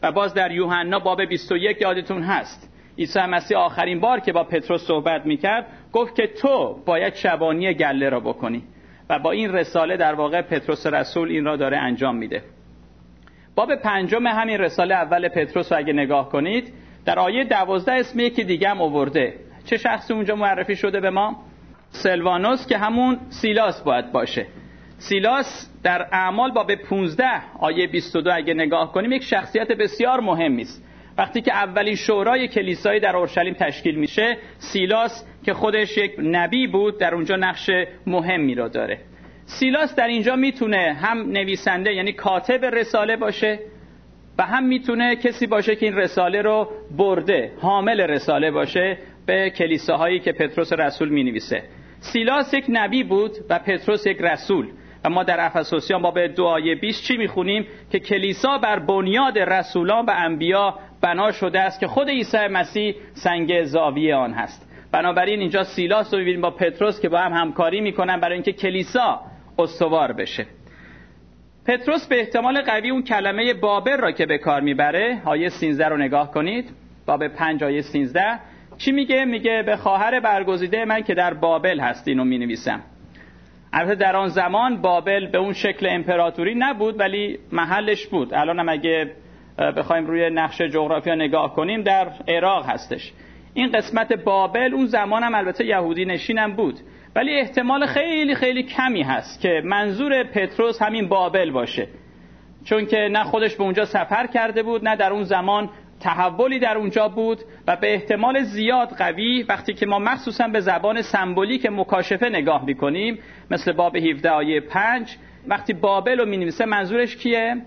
و 0.04 0.12
باز 0.12 0.34
در 0.34 0.52
یوحنا 0.52 1.00
باب 1.00 1.22
21 1.22 1.82
یادتون 1.82 2.24
هست. 2.24 2.74
عیسی 2.98 3.20
مسیح 3.20 3.58
آخرین 3.58 4.00
بار 4.00 4.20
که 4.20 4.34
با 4.34 4.44
پتروس 4.44 4.88
صحبت 4.88 5.26
می‌کرد 5.26 5.66
گفت 5.94 6.16
که 6.16 6.28
تو 6.28 6.84
باید 6.86 7.16
شبانی 7.16 7.74
گله 7.74 8.10
را 8.10 8.20
بکنی. 8.20 8.64
و 9.10 9.20
با 9.20 9.32
این 9.32 9.54
رساله 9.54 9.98
در 9.98 10.14
واقع 10.14 10.42
پتروس 10.42 10.88
رسول 10.88 11.30
این 11.30 11.46
را 11.46 11.56
داره 11.56 11.78
انجام 11.78 12.16
میده. 12.16 12.44
باب 13.56 13.76
پنجم 13.76 14.28
همین 14.28 14.58
رساله 14.58 14.96
اول 14.96 15.28
پتروس 15.28 15.72
رو 15.72 15.78
اگه 15.78 15.94
نگاه 15.94 16.30
کنید 16.30 16.74
در 17.06 17.20
آیه 17.20 17.44
دوازده 17.44 17.92
اسم 17.92 18.20
یکی 18.20 18.44
دیگه 18.44 18.70
هم 18.70 18.82
آورده. 18.82 19.34
چه 19.66 19.78
شخصی 19.78 20.14
اونجا 20.14 20.36
معرفی 20.36 20.76
شده 20.76 21.00
به 21.00 21.10
ما؟ 21.10 21.44
سلوانوس 22.04 22.68
که 22.68 22.78
همون 22.78 23.20
سیلاس 23.30 23.82
باید 23.82 24.12
باشه. 24.12 24.46
سیلاس 24.98 25.70
در 25.84 26.08
اعمال 26.12 26.52
باب 26.52 26.76
15 26.76 27.26
آیه 27.60 27.88
22 27.88 28.32
اگه 28.34 28.54
نگاه 28.54 28.92
کنیم 28.92 29.12
یک 29.12 29.24
شخصیت 29.24 29.68
بسیار 29.68 30.20
مهمی 30.20 30.62
است 30.62 30.84
وقتی 31.18 31.42
که 31.42 31.54
اولین 31.54 31.96
شورای 31.96 32.48
کلیسایی 32.48 33.00
در 33.00 33.16
اورشلیم 33.16 33.54
تشکیل 33.54 33.96
میشه 33.96 34.38
سیلاس 34.58 35.26
که 35.46 35.54
خودش 35.54 35.98
یک 35.98 36.12
نبی 36.20 36.68
بود 36.68 37.00
در 37.00 37.16
اونجا 37.16 37.36
نقش 37.36 37.70
مهمی 38.08 38.56
را 38.56 38.68
داره. 38.68 39.00
سیلاس 39.46 39.96
در 39.96 40.08
اینجا 40.08 40.36
می‌تونه 40.36 40.98
هم 41.02 41.32
نویسنده 41.32 41.94
یعنی 41.94 42.14
کاتب 42.14 42.66
رساله 42.66 43.18
باشه 43.18 43.60
و 44.38 44.44
هم 44.44 44.64
می‌تونه 44.64 45.16
کسی 45.16 45.48
باشه 45.48 45.76
که 45.76 45.86
این 45.86 45.96
رساله 45.96 46.42
رو 46.42 46.70
برده 46.98 47.52
حامل 47.62 48.02
رساله 48.02 48.52
باشه 48.52 48.98
به 49.26 49.50
کلیساهایی 49.50 50.20
که 50.20 50.32
پتروس 50.32 50.74
رسول 50.74 51.10
می 51.10 51.24
نویسه 51.24 51.64
سیلاس 52.00 52.54
یک 52.54 52.66
نبی 52.70 53.04
بود 53.04 53.32
و 53.50 53.60
پتروس 53.60 54.08
یک 54.08 54.22
رسول. 54.22 54.68
و 55.06 55.10
ما 55.10 55.24
در 55.24 55.46
افسوسیان 55.46 56.02
باب 56.02 56.28
دعای 56.28 56.76
20 56.76 57.04
چی 57.04 57.18
می‌خونیم؟ 57.18 57.68
که 57.92 58.00
کلیسا 58.00 58.58
بر 58.58 58.80
بنیاد 58.80 59.40
رسولان 59.40 60.06
و 60.06 60.12
انبیا 60.16 60.80
بنا 61.02 61.32
شده 61.32 61.60
است 61.60 61.80
که 61.80 61.88
خود 61.88 62.10
عیسی 62.10 62.48
مسیح 62.48 62.96
سنگ 63.14 63.64
زاویه 63.64 64.16
آن 64.16 64.34
هست. 64.34 64.70
بنابراین 64.92 65.40
اینجا 65.40 65.64
سیلاس 65.64 66.14
رو 66.14 66.20
می‌بینیم 66.20 66.42
با 66.42 66.52
پتروس 66.52 67.02
که 67.02 67.10
با 67.10 67.20
هم 67.20 67.34
همکاری 67.34 67.82
می‌کنن 67.82 68.20
برای 68.20 68.34
اینکه 68.34 68.54
کلیسا 68.54 69.22
استوار 69.60 70.14
بشه. 70.14 70.46
پتروس 71.66 72.08
به 72.08 72.20
احتمال 72.20 72.62
قوی 72.62 72.90
اون 72.90 73.04
کلمه 73.04 73.54
بابل 73.54 73.98
را 73.98 74.12
که 74.12 74.26
به 74.26 74.38
کار 74.38 74.62
می‌بره 74.62 75.22
آیه 75.26 75.50
13 75.50 75.88
رو 75.88 75.98
نگاه 75.98 76.32
کنید. 76.32 76.70
باب 77.06 77.28
5 77.28 77.64
آیه 77.64 77.82
13 77.82 78.40
چی 78.78 78.92
میگه؟ 78.92 79.26
میگه 79.26 79.64
به 79.66 79.76
خواهر 79.76 80.20
برگزیده 80.20 80.86
من 80.86 81.02
که 81.02 81.14
در 81.14 81.34
بابل 81.34 81.80
هست 81.80 82.08
اینو 82.08 82.24
می‌نویسم. 82.24 82.82
البته 83.74 83.96
در 83.96 84.16
آن 84.16 84.28
زمان 84.28 84.82
بابل 84.82 85.28
به 85.28 85.38
اون 85.38 85.54
شکل 85.54 85.88
امپراتوری 85.90 86.56
نبود 86.56 87.00
ولی 87.00 87.40
محلش 87.52 88.08
بود. 88.08 88.34
الان 88.34 88.60
هم 88.60 88.70
اگه 88.70 89.12
بخوایم 89.78 90.06
روی 90.06 90.30
نقشه 90.30 90.70
جغرافیا 90.70 91.16
نگاه 91.16 91.56
کنیم 91.56 91.82
در 91.82 92.08
عراق 92.28 92.66
هستش. 92.70 93.14
این 93.54 93.72
قسمت 93.72 94.14
بابل 94.14 94.74
اون 94.74 94.86
زمان 94.86 95.24
هم 95.24 95.36
البته 95.36 95.66
یهودی 95.66 96.06
نشینم 96.06 96.54
بود. 96.56 96.80
ولی 97.16 97.40
احتمال 97.40 97.86
خیلی 97.86 98.36
خیلی 98.36 98.64
کمی 98.64 99.04
هست 99.04 99.42
که 99.42 99.62
منظور 99.66 100.24
پتروس 100.24 100.82
همین 100.82 101.10
بابل 101.10 101.52
باشه. 101.52 101.88
چون 102.66 102.86
که 102.86 102.98
نه 103.12 103.24
خودش 103.24 103.56
به 103.56 103.64
اونجا 103.64 103.86
سفر 103.86 104.28
کرده 104.28 104.64
بود 104.64 104.88
نه 104.88 104.96
در 104.96 105.14
اون 105.14 105.24
زمان 105.24 105.70
تحولی 106.00 106.60
در 106.60 106.78
اونجا 106.78 107.08
بود 107.08 107.40
و 107.68 107.76
به 107.76 107.94
احتمال 107.94 108.44
زیاد 108.44 108.90
قوی 108.90 109.44
وقتی 109.44 109.74
که 109.74 109.86
ما 109.86 110.00
مخصوصا 110.00 110.48
به 110.48 110.60
زبان 110.60 111.02
سمبولیک 111.02 111.66
مکاشفه 111.66 112.30
نگاه 112.30 112.66
می‌کنیم 112.66 113.20
مثل 113.52 113.72
باب 113.72 113.96
17 113.96 114.30
آیه 114.30 114.62
5 114.62 115.18
وقتی 115.48 115.74
بابل 115.74 116.20
رو 116.20 116.26
می‌نویسه 116.26 116.66
منظورش 116.66 117.16
کیه؟ 117.16 117.62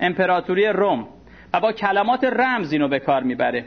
امپراتوری 0.00 0.66
روم. 0.66 1.08
و 1.54 1.60
با 1.60 1.72
کلمات 1.72 2.24
رمز 2.24 2.72
اینو 2.72 2.88
به 2.88 2.98
کار 2.98 3.22
می‌بره. 3.22 3.64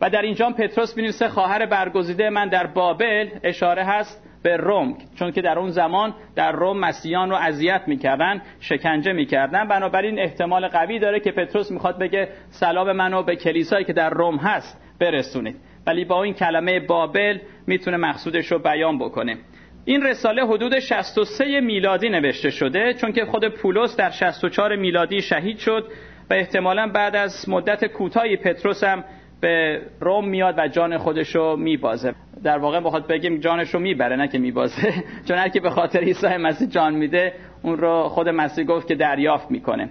و 0.00 0.10
در 0.10 0.22
اینجا 0.22 0.50
پتروس 0.50 0.96
می‌نویسه 0.96 1.28
خواهر 1.28 1.66
برگزیده 1.66 2.30
من 2.30 2.48
در 2.48 2.66
بابل. 2.66 3.28
اشاره 3.42 3.84
هست 3.84 4.27
به 4.48 4.56
روم 4.56 4.96
چون 5.18 5.32
که 5.32 5.42
در 5.42 5.58
اون 5.58 5.70
زمان 5.70 6.14
در 6.36 6.52
روم 6.52 6.78
مسیحیان 6.78 7.30
رو 7.30 7.36
اذیت 7.36 7.82
می‌کردن 7.86 8.42
شکنجه 8.60 9.12
می‌کردن. 9.12 9.68
بنابراین 9.68 10.18
احتمال 10.18 10.68
قوی 10.68 10.98
داره 10.98 11.20
که 11.20 11.32
پتروس 11.32 11.70
می‌خواد 11.70 11.98
بگه 11.98 12.28
سلام 12.50 12.92
منو 12.92 13.22
به 13.22 13.36
کلیسایی 13.36 13.84
که 13.84 13.92
در 13.92 14.10
روم 14.10 14.36
هست 14.36 14.80
برسونید. 15.00 15.56
ولی 15.86 16.04
با 16.04 16.22
این 16.22 16.34
کلمه 16.34 16.80
بابل 16.80 17.38
می‌تونه 17.66 17.96
مقصودش 17.96 18.52
رو 18.52 18.58
بیان 18.58 18.98
بکنه. 18.98 19.36
این 19.84 20.02
رساله 20.02 20.46
حدود 20.46 20.78
63 20.78 21.60
میلادی 21.60 22.08
نوشته 22.08 22.50
شده 22.50 22.94
چون 22.94 23.12
که 23.12 23.24
خود 23.24 23.48
پولس 23.48 23.96
در 23.96 24.10
64 24.10 24.76
میلادی 24.76 25.22
شهید 25.22 25.58
شد 25.58 25.88
و 26.30 26.34
احتمالا 26.34 26.86
بعد 26.86 27.16
از 27.16 27.48
مدت 27.48 27.84
کوتاهی 27.84 28.36
پتروس 28.36 28.84
هم 28.84 29.04
به 29.40 29.82
روم 30.00 30.28
میاد 30.28 30.54
و 30.58 30.68
جان 30.68 30.98
خودش 30.98 31.34
رو 31.34 31.56
میبازه. 31.56 32.14
در 32.44 32.58
واقع 32.58 32.80
بخواد 32.80 33.06
بگیم 33.06 33.38
جانش 33.38 33.74
رو 33.74 33.80
می‌بره 33.80 34.16
نه 34.16 34.28
که 34.28 34.38
میبازه. 34.38 34.94
چون 35.28 35.38
هر 35.38 35.48
که 35.48 35.60
به 35.60 35.70
خاطر 35.70 36.00
عیسی 36.00 36.26
مسیح 36.26 36.68
جان 36.68 36.94
میده 36.94 37.32
اون 37.62 37.78
رو 37.78 38.08
خود 38.08 38.28
مسیح 38.28 38.64
گفت 38.64 38.88
که 38.88 38.94
دریافت 38.94 39.50
می‌کنه. 39.50 39.90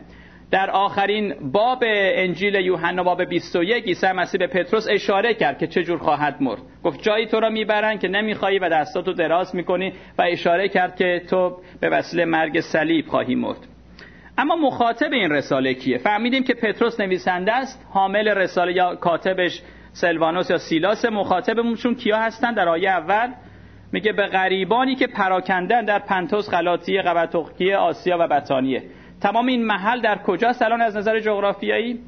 در 0.52 0.70
آخرین 0.70 1.34
باب 1.52 1.84
انجیل 1.88 2.56
یوحنا 2.56 3.04
باب 3.04 3.24
21 3.24 3.86
عیسی 3.86 4.08
مسیح 4.08 4.40
به 4.40 4.48
پتروس 4.48 4.88
اشاره 4.90 5.34
کرد 5.34 5.58
که 5.58 5.68
چه 5.68 5.84
جور 5.84 5.98
خواهد 5.98 6.42
مرد. 6.42 6.62
گفت 6.84 7.02
جایی 7.02 7.26
تو 7.26 7.40
را 7.40 7.50
می‌برن 7.50 7.98
که 7.98 8.08
نمیخوایی 8.08 8.60
و 8.60 8.70
دستاتو 8.70 9.14
دراز 9.14 9.56
می‌کنی 9.56 9.94
و 10.18 10.24
اشاره 10.32 10.70
کرد 10.70 10.96
که 10.96 11.22
تو 11.30 11.58
به 11.80 11.90
وسیله 11.90 12.26
مرگ 12.26 12.60
صلیب 12.60 13.08
خواهی 13.08 13.36
مرد. 13.36 13.68
اما 14.38 14.56
مخاطب 14.56 15.12
این 15.12 15.32
رساله 15.32 15.74
کیه؟ 15.74 15.98
فهمیدیم 15.98 16.44
که 16.44 16.54
پتروس 16.54 17.00
نویسنده 17.00 17.54
است 17.54 17.86
حامل 17.90 18.28
رساله 18.28 18.74
یا 18.74 18.96
کاتبش 18.96 19.62
سلوانوس 20.02 20.50
یا 20.50 20.58
سیلاس 20.58 21.06
مخاطبمونشون 21.06 21.96
کیا 21.96 22.18
هستن؟ 22.18 22.54
در 22.54 22.70
آیه 22.70 22.90
اول 22.90 23.34
میگه 23.92 24.14
به 24.14 24.28
غریبانی 24.28 24.96
که 24.96 25.08
پراکندن 25.08 25.86
در 25.86 26.00
پنتوس 26.00 26.50
غلاطیه 26.50 27.02
قبطوقیه 27.02 27.78
آسیا 27.78 28.18
و 28.20 28.28
بطانیه. 28.28 28.84
تمام 29.22 29.48
این 29.48 29.66
محل 29.66 30.02
در 30.02 30.18
کجاست 30.18 30.62
الان 30.62 30.82
از 30.82 30.98
نظر 30.98 31.20
جغرافیایی؟ 31.20 32.00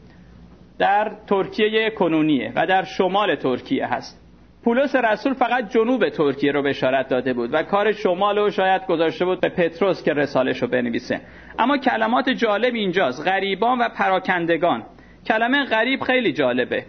در 0.79 1.11
ترکیه 1.27 1.89
کنونیه 1.89 2.53
و 2.55 2.67
در 2.67 2.83
شمال 2.83 3.35
ترکیه 3.35 3.87
هست. 3.87 4.19
پولس 4.63 4.95
رسول 4.95 5.33
فقط 5.33 5.69
جنوب 5.69 6.09
ترکیه 6.09 6.51
رو 6.51 6.63
بشارت 6.63 7.07
داده 7.07 7.33
بود 7.33 7.53
و 7.53 7.63
کار 7.63 7.91
شمال 7.91 8.37
رو 8.37 8.49
شاید 8.49 8.85
گذاشته 8.85 9.25
بود 9.25 9.41
به 9.41 9.49
پتروس 9.49 10.03
که 10.03 10.13
رسالش 10.13 10.61
رو 10.61 10.67
بنویسه. 10.67 11.21
اما 11.59 11.77
کلمات 11.77 12.29
جالب 12.29 12.73
اینجاست. 12.73 13.27
غریبان 13.27 13.79
و 13.79 13.89
پراکندگان. 13.89 14.83
کلمه 15.27 15.65
غریب 15.65 16.01
خیلی 16.01 16.33
جالبه. 16.33 16.85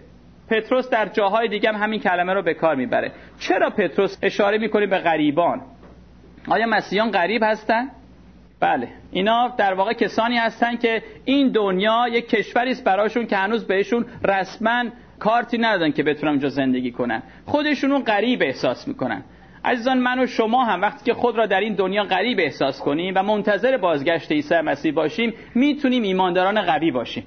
پتروس 0.50 0.90
در 0.90 1.07
جاهای 1.07 1.49
دیگه 1.49 1.69
هم 1.69 1.83
همین 1.83 2.00
کلمه 2.00 2.35
رو 2.35 2.42
به 2.42 2.54
کار 2.54 2.75
می‌بره. 2.75 3.12
چرا 3.38 3.71
پتروس 3.71 4.19
اشاره 4.23 4.59
می‌کنه 4.59 4.87
به 4.87 4.99
غریبان؟ 4.99 5.61
آیا 6.49 6.66
مسیحیان 6.66 7.11
غریب 7.11 7.42
هستن؟ 7.42 7.88
بله. 8.61 8.88
اینا 9.11 9.54
در 9.59 9.75
واقع 9.75 9.92
کسانی 9.92 10.37
هستن 10.37 10.76
که 10.76 11.02
این 11.25 11.49
دنیا 11.49 12.09
یک 12.09 12.28
کشوری 12.28 12.71
است 12.71 12.85
براشون 12.85 13.26
که 13.26 13.37
هنوز 13.37 13.66
بهشون 13.66 14.07
رسما 14.25 14.85
کارتی 15.19 15.59
ندادن 15.59 15.92
که 15.92 16.02
بتونن 16.02 16.30
اونجا 16.30 16.49
زندگی 16.49 16.90
کنن. 16.90 17.23
خودشونو 17.47 17.99
غریب 17.99 18.42
احساس 18.42 18.88
می‌کنن. 18.88 19.23
عزیزان 19.64 19.99
من 19.99 20.19
و 20.19 20.26
شما 20.26 20.64
هم 20.64 20.83
وقتی 20.83 21.04
که 21.04 21.14
خود 21.14 21.37
را 21.37 21.47
در 21.47 21.61
این 21.61 21.75
دنیا 21.75 22.04
غریب 22.04 22.38
احساس 22.40 22.80
کنیم 22.80 23.14
و 23.16 23.23
منتظر 23.23 23.76
بازگشت 23.76 24.33
عیسی 24.33 24.61
مسیح 24.61 24.92
باشیم 24.92 25.35
می‌تونیم 25.54 26.02
ایمانداران 26.02 26.62
قوی 26.62 26.90
باشیم. 26.90 27.25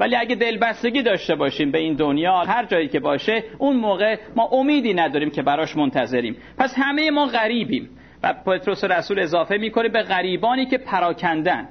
ولی 0.00 0.16
اگه 0.16 0.34
دلبستگی 0.34 1.02
داشته 1.02 1.34
باشیم 1.34 1.70
به 1.70 1.78
این 1.78 1.94
دنیا 1.94 2.38
هر 2.38 2.64
جایی 2.64 2.88
که 2.88 3.00
باشه 3.00 3.44
اون 3.58 3.76
موقع 3.76 4.16
ما 4.36 4.48
امیدی 4.52 4.94
نداریم 4.94 5.30
که 5.30 5.42
براش 5.42 5.76
منتظریم. 5.76 6.36
پس 6.58 6.74
همه 6.76 7.10
ما 7.10 7.26
غریبیم. 7.26 7.90
و 8.22 8.32
پتروس 8.46 8.84
رسول 8.84 9.18
اضافه 9.18 9.56
می‌کنه 9.56 9.88
به 9.88 10.02
غریبانی 10.02 10.66
که 10.66 10.78
پراکندن. 10.78 11.68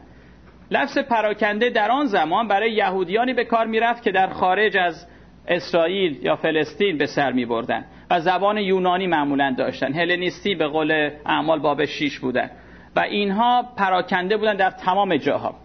لفظ 0.71 0.97
پراکنده 0.97 1.69
در 1.69 1.91
آن 1.91 2.05
زمان 2.05 2.47
برای 2.47 2.71
یهودیانی 2.71 3.33
به 3.33 3.45
کار 3.45 3.65
می‌رفت 3.65 4.03
که 4.03 4.11
در 4.11 4.27
خارج 4.27 4.77
از 4.77 5.07
اسرائیل 5.47 6.19
یا 6.23 6.35
فلسطین 6.35 6.97
به 6.97 7.05
سر 7.05 7.31
می 7.31 7.45
بردن 7.45 7.85
و 8.11 8.19
زبان 8.19 8.57
یونانی 8.57 9.07
معمولا 9.07 9.55
داشتن. 9.57 9.93
هلنیستی 9.93 10.55
به 10.55 10.67
قول 10.67 11.09
اعمال 11.25 11.59
باب 11.59 11.85
6 11.85 12.19
بودن. 12.19 12.51
و 12.95 12.99
اینها 12.99 13.65
پراکنده 13.77 14.37
بودن 14.37 14.55
در 14.55 14.69
تمام 14.69 15.17
جاها. 15.17 15.55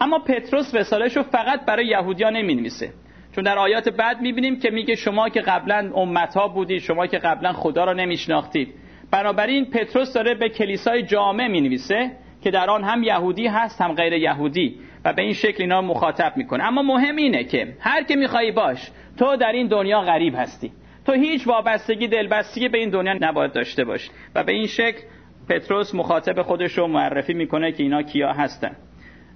اما 0.00 0.18
پتروس 0.18 0.74
رسالش 0.74 1.16
رو 1.16 1.22
فقط 1.22 1.64
برای 1.64 1.86
یهودیان 1.86 2.36
نمی 2.36 2.54
نویسه 2.54 2.92
چون 3.34 3.44
در 3.44 3.58
آیات 3.58 3.88
بعد 3.88 4.20
می‌بینیم 4.20 4.58
که 4.58 4.70
میگه 4.70 4.94
شما 4.94 5.28
که 5.28 5.40
قبلا 5.40 5.90
امتها 5.94 6.48
بودید 6.48 6.80
شما 6.80 7.06
که 7.06 7.18
قبلا 7.18 7.52
خدا 7.52 7.84
را 7.84 7.92
نمیشناختید. 7.92 8.74
بنابراین 9.10 9.64
پتروس 9.64 10.12
داره 10.12 10.34
به 10.34 10.48
کلیسای 10.48 11.02
جامع 11.02 11.48
می 11.48 11.60
نویسه 11.60 12.10
که 12.42 12.50
در 12.50 12.70
آن 12.70 12.84
هم 12.84 13.02
یهودی 13.02 13.46
هست 13.46 13.80
هم 13.80 13.92
غیر 13.92 14.12
یهودی 14.12 14.76
و 15.04 15.12
به 15.12 15.22
این 15.22 15.32
شکل 15.32 15.62
اینا 15.62 15.80
مخاطب 15.80 16.32
می‌کنه. 16.36 16.64
اما 16.64 16.82
مهم 16.82 17.16
اینه 17.16 17.44
که 17.44 17.76
هر 17.80 18.02
که 18.02 18.16
می‌خوای 18.16 18.52
باش 18.52 18.90
تو 19.18 19.36
در 19.36 19.52
این 19.52 19.66
دنیا 19.66 20.00
غریب 20.00 20.34
هستی. 20.36 20.72
تو 21.06 21.12
هیچ 21.12 21.46
وابستگی 21.46 22.08
دلبستگی 22.08 22.68
به 22.68 22.78
این 22.78 22.90
دنیا 22.90 23.14
نباید 23.20 23.52
داشته 23.52 23.84
باش. 23.84 24.10
و 24.34 24.44
به 24.44 24.52
این 24.52 24.66
شکل 24.66 25.02
پتروس 25.48 25.94
مخاطب 25.94 26.42
خودش 26.42 26.78
رو 26.78 26.86
معرفی 26.86 27.34
می‌کنه 27.34 27.72
که 27.72 27.82
اینا 27.82 28.02
کیا 28.02 28.32
هستن. 28.32 28.76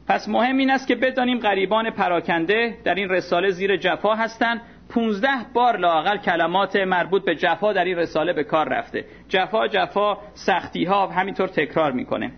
پس 0.09 0.29
مهم 0.29 0.57
این 0.57 0.71
است 0.71 0.89
که 0.89 0.95
بدانیم 0.95 1.39
غریبان 1.39 1.91
پراکنده 1.91 2.79
در 2.85 2.95
این 2.95 3.09
رساله 3.09 3.51
زیر 3.51 3.77
جفا 3.77 4.15
هستند. 4.15 4.61
15 4.89 5.29
بار 5.55 5.77
لاقل 5.77 6.17
کلمات 6.17 6.77
مربوط 6.77 7.25
به 7.25 7.35
جفا 7.35 7.73
در 7.73 7.85
این 7.85 7.97
رساله 7.97 8.33
به 8.33 8.45
کار 8.45 8.69
رفته. 8.69 9.05
جفا 9.29 9.69
جفا 9.69 10.19
سختی 10.35 10.85
ها 10.85 11.07
همینطور 11.07 11.49
تکرار 11.49 11.93
می‌کنه. 11.93 12.33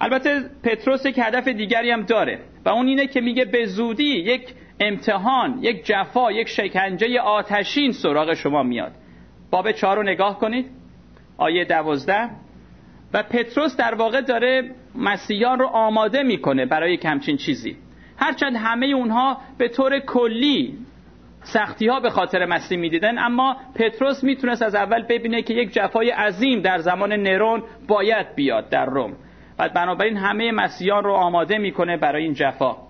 البته 0.00 0.40
پتروس 0.64 1.06
یک 1.06 1.18
هدف 1.18 1.48
دیگری 1.48 1.90
هم 1.90 2.02
داره 2.02 2.40
و 2.64 2.68
اون 2.68 2.86
اینه 2.86 3.06
که 3.06 3.20
میگه 3.20 3.44
به 3.44 3.66
زودی 3.66 4.04
یک 4.04 4.54
امتحان 4.80 5.58
یک 5.62 5.86
جفا 5.86 6.32
یک 6.32 6.48
شکنجه 6.48 7.20
آتشین 7.20 7.92
سراغ 7.92 8.34
شما 8.34 8.62
میاد. 8.62 8.92
باب 9.50 9.72
چهار 9.72 9.96
رو 9.96 10.02
نگاه 10.02 10.38
کنید. 10.38 10.70
آیه 11.38 11.64
دوازده. 11.64 12.30
و 13.14 13.22
پتروس 13.22 13.76
در 13.76 13.94
واقع 13.94 14.20
داره 14.20 14.70
مسیحیان 14.94 15.58
رو 15.58 15.66
آماده 15.66 16.22
می‌کنه 16.22 16.66
برای 16.66 16.96
کمچین 16.96 17.36
چیزی. 17.36 17.76
هرچند 18.16 18.56
همه 18.56 18.86
اونها 18.86 19.40
به 19.58 19.68
طور 19.68 19.98
کلی 19.98 20.78
سختی 21.42 21.86
ها 21.88 22.00
به 22.00 22.10
خاطر 22.10 22.46
مسیح 22.46 22.78
می‌دیدن 22.78 23.18
اما 23.18 23.56
پتروس 23.74 24.24
می‌تونست 24.24 24.62
از 24.62 24.74
اول 24.74 25.02
ببینه 25.02 25.42
که 25.42 25.54
یک 25.54 25.72
جفای 25.72 26.10
عظیم 26.10 26.60
در 26.60 26.78
زمان 26.78 27.12
نرون 27.12 27.62
باید 27.88 28.34
بیاد 28.34 28.68
در 28.68 28.86
روم. 28.86 29.12
و 29.58 29.68
بنابراین 29.68 30.16
همه 30.16 30.52
مسیحیان 30.52 31.04
رو 31.04 31.12
آماده 31.12 31.58
می‌کنه 31.58 31.96
برای 31.96 32.22
این 32.22 32.34
جفا. 32.34 32.85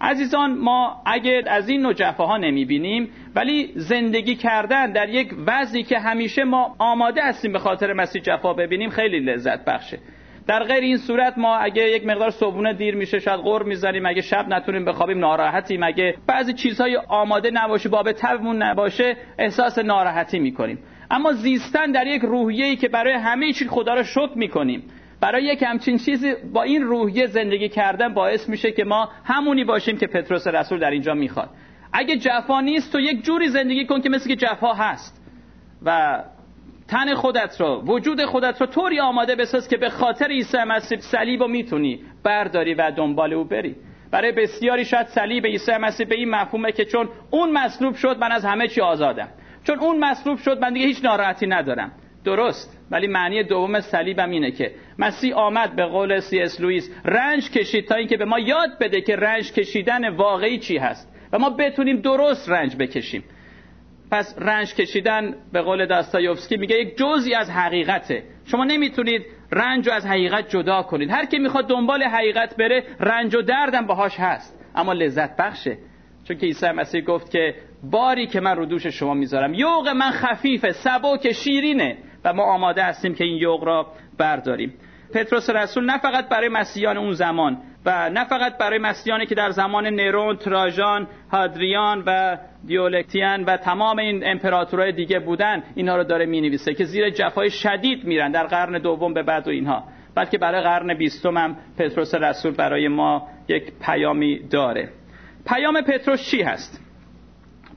عزیزان 0.00 0.58
ما 0.58 1.02
اگر 1.06 1.42
از 1.46 1.68
این 1.68 1.82
نوع 1.82 1.92
جفاها 1.92 2.36
نمی‌بینیم 2.36 3.08
ولی 3.34 3.72
زندگی 3.76 4.34
کردن 4.34 4.92
در 4.92 5.08
یک 5.08 5.34
وضعی 5.46 5.82
که 5.82 5.98
همیشه 5.98 6.44
ما 6.44 6.76
آماده 6.78 7.22
هستیم 7.22 7.52
به 7.52 7.58
خاطر 7.58 7.92
مسیح 7.92 8.22
جفا 8.22 8.52
ببینیم 8.52 8.90
خیلی 8.90 9.20
لذت 9.20 9.64
بخشه. 9.64 9.98
در 10.46 10.64
غیر 10.64 10.80
این 10.80 10.96
صورت 10.96 11.38
ما 11.38 11.56
اگه 11.56 11.82
یک 11.82 12.06
مقدار 12.06 12.30
صبحونه 12.30 12.74
دیر 12.74 12.94
میشه 12.94 13.18
شاید 13.18 13.40
غور 13.40 13.62
می‌زنیم 13.62 14.06
اگه 14.06 14.22
شب 14.22 14.48
نتونیم 14.48 14.84
بخوابیم 14.84 15.18
ناراحتیم. 15.18 15.82
اگه 15.82 16.14
بعضی 16.26 16.52
چیزهای 16.52 16.96
آماده 17.08 17.50
نباشه 17.50 17.88
باب 17.88 18.12
تبمون 18.12 18.62
نباشه 18.62 19.16
احساس 19.38 19.78
ناراحتی 19.78 20.38
می‌کنیم. 20.38 20.78
اما 21.10 21.32
زیستن 21.32 21.92
در 21.92 22.06
یک 22.06 22.22
روحیه‌ای 22.22 22.76
که 22.76 22.88
برای 22.88 23.12
همه 23.12 23.52
چیز 23.52 23.68
خدا 23.68 23.94
رو 23.94 24.02
شکر 24.02 24.32
می‌کنیم 24.34 24.82
برای 25.20 25.44
یک 25.44 25.62
همچین 25.62 25.98
چیزی 25.98 26.34
با 26.52 26.62
این 26.62 26.82
روحیه 26.82 27.26
زندگی 27.26 27.68
کردن 27.68 28.14
باعث 28.14 28.48
میشه 28.48 28.72
که 28.72 28.84
ما 28.84 29.08
همونی 29.24 29.64
باشیم 29.64 29.96
که 29.96 30.06
پتروس 30.06 30.46
رسول 30.46 30.78
در 30.78 30.90
اینجا 30.90 31.14
می‌خواد. 31.14 31.50
اگه 31.92 32.16
جفا 32.16 32.60
نیست 32.60 32.92
تو 32.92 33.00
یک 33.00 33.24
جوری 33.24 33.48
زندگی 33.48 33.86
کن 33.86 34.00
که 34.00 34.08
مثل 34.08 34.28
که 34.28 34.36
جفا 34.36 34.72
هست. 34.72 35.22
و 35.82 36.18
تن 36.88 37.14
خودت 37.14 37.60
رو 37.60 37.82
وجود 37.86 38.24
خودت 38.24 38.60
رو 38.60 38.66
طوری 38.66 39.00
آماده 39.00 39.36
بساز 39.36 39.68
که 39.68 39.76
به 39.76 39.90
خاطر 39.90 40.26
عیسی 40.26 40.58
مسیح 40.58 40.98
صلیب 40.98 41.42
رو 41.42 41.48
می‌تونی 41.48 42.00
برداری 42.24 42.74
و 42.74 42.90
دنبال 42.90 43.32
او 43.32 43.44
بری. 43.44 43.76
برای 44.10 44.32
بسیاری 44.32 44.84
شاید 44.84 45.06
صلیب 45.06 45.46
عیسی 45.46 45.72
مسیح 45.72 46.06
به 46.06 46.14
این 46.14 46.30
مفهومه 46.30 46.72
که 46.72 46.84
چون 46.84 47.08
اون 47.30 47.52
مصلوب 47.52 47.94
شد 47.94 48.18
من 48.18 48.32
از 48.32 48.44
همه 48.44 48.68
چی 48.68 48.80
آزادم. 48.80 49.28
چون 49.64 49.78
اون 49.78 49.98
مصلوب 49.98 50.38
شد 50.38 50.58
من 50.58 50.72
دیگه 50.72 50.86
هیچ 50.86 51.04
ناراحتی 51.04 51.46
ندارم. 51.46 51.92
درست 52.28 52.86
ولی 52.90 53.06
معنی 53.06 53.42
دوم 53.42 53.80
صلیبم 53.80 54.30
اینه 54.30 54.50
که 54.50 54.70
مسیح 54.98 55.34
آمد 55.34 55.76
به 55.76 55.84
قول 55.84 56.20
سی 56.20 56.40
اس 56.40 56.60
لوئیس 56.60 56.90
رنج 57.04 57.50
کشید 57.50 57.88
تا 57.88 57.94
اینکه 57.94 58.16
به 58.16 58.24
ما 58.24 58.38
یاد 58.38 58.70
بده 58.80 59.00
که 59.00 59.16
رنج 59.16 59.52
کشیدن 59.52 60.08
واقعی 60.08 60.58
چی 60.58 60.76
هست 60.78 61.14
و 61.32 61.38
ما 61.38 61.50
بتونیم 61.50 62.00
درست 62.00 62.48
رنج 62.48 62.76
بکشیم. 62.76 63.24
پس 64.10 64.34
رنج 64.38 64.74
کشیدن 64.74 65.34
به 65.52 65.62
قول 65.62 65.86
داستایوفسکی 65.86 66.56
میگه 66.56 66.76
یک 66.76 66.96
جزئی 66.96 67.34
از 67.34 67.50
حقیقته. 67.50 68.22
شما 68.44 68.64
نمی‌تونید 68.64 69.22
رنج 69.52 69.88
رو 69.88 69.92
از 69.94 70.06
حقیقت 70.06 70.48
جدا 70.48 70.82
کنید. 70.82 71.10
هر 71.10 71.24
کی 71.24 71.38
می‌خواد 71.38 71.66
دنبال 71.68 72.02
حقیقت 72.02 72.56
بره 72.56 72.84
رنج 73.00 73.34
و 73.34 73.42
دردم 73.42 73.86
باهاش 73.86 74.16
هست. 74.18 74.60
اما 74.74 74.92
لذت 74.92 75.36
بخشه. 75.36 75.78
چون 76.28 76.36
که 76.36 76.46
عیسی 76.46 76.70
مسیح 76.70 77.00
گفت 77.00 77.30
که 77.30 77.54
باری 77.82 78.26
که 78.26 78.40
من 78.40 78.56
رو 78.56 78.66
دوش 78.66 78.86
شما 78.86 79.14
می‌ذارم. 79.14 79.54
یوق 79.54 79.88
من 79.88 80.10
خفیفه 80.10 80.72
سبک 80.72 81.32
شیرینه. 81.32 81.96
و 82.24 82.32
ما 82.32 82.44
آماده 82.44 82.82
هستیم 82.82 83.14
که 83.14 83.24
این 83.24 83.36
یوق 83.36 83.64
را 83.64 83.86
برداریم. 84.18 84.74
پتروس 85.14 85.50
رسول 85.50 85.84
نه 85.84 85.98
فقط 85.98 86.28
برای 86.28 86.48
مسیحیان 86.48 86.96
اون 86.96 87.12
زمان 87.12 87.58
و 87.86 88.10
نه 88.10 88.24
فقط 88.24 88.58
برای 88.58 88.78
مسیحیانی 88.78 89.26
که 89.26 89.34
در 89.34 89.50
زمان 89.50 89.86
نرون، 89.86 90.36
تراژان، 90.36 91.06
هادریان 91.32 92.02
و 92.06 92.38
دیولکتیان 92.66 93.44
و 93.44 93.56
تمام 93.56 93.98
این 93.98 94.22
امپراتورهای 94.26 94.92
دیگه 94.92 95.18
بودن 95.18 95.62
اینها 95.74 95.96
رو 95.96 96.04
داره 96.04 96.26
می‌نویسه 96.26 96.74
که 96.74 96.84
زیر 96.84 97.10
جفای 97.10 97.50
شدید 97.50 98.04
میرن 98.04 98.30
در 98.30 98.46
قرن 98.46 98.78
دوم 98.78 99.14
به 99.14 99.22
بعد 99.22 99.46
و 99.46 99.50
اینها. 99.50 99.84
بلکه 100.14 100.38
برای 100.38 100.60
قرن 100.60 100.94
بیستم 100.94 101.38
هم 101.38 101.56
پتروس 101.78 102.14
رسول 102.14 102.54
برای 102.54 102.88
ما 102.88 103.28
یک 103.48 103.72
پیامی 103.80 104.38
داره. 104.38 104.88
پیام 105.46 105.80
پتروس 105.80 106.30
چی 106.30 106.42
هست؟ 106.42 106.80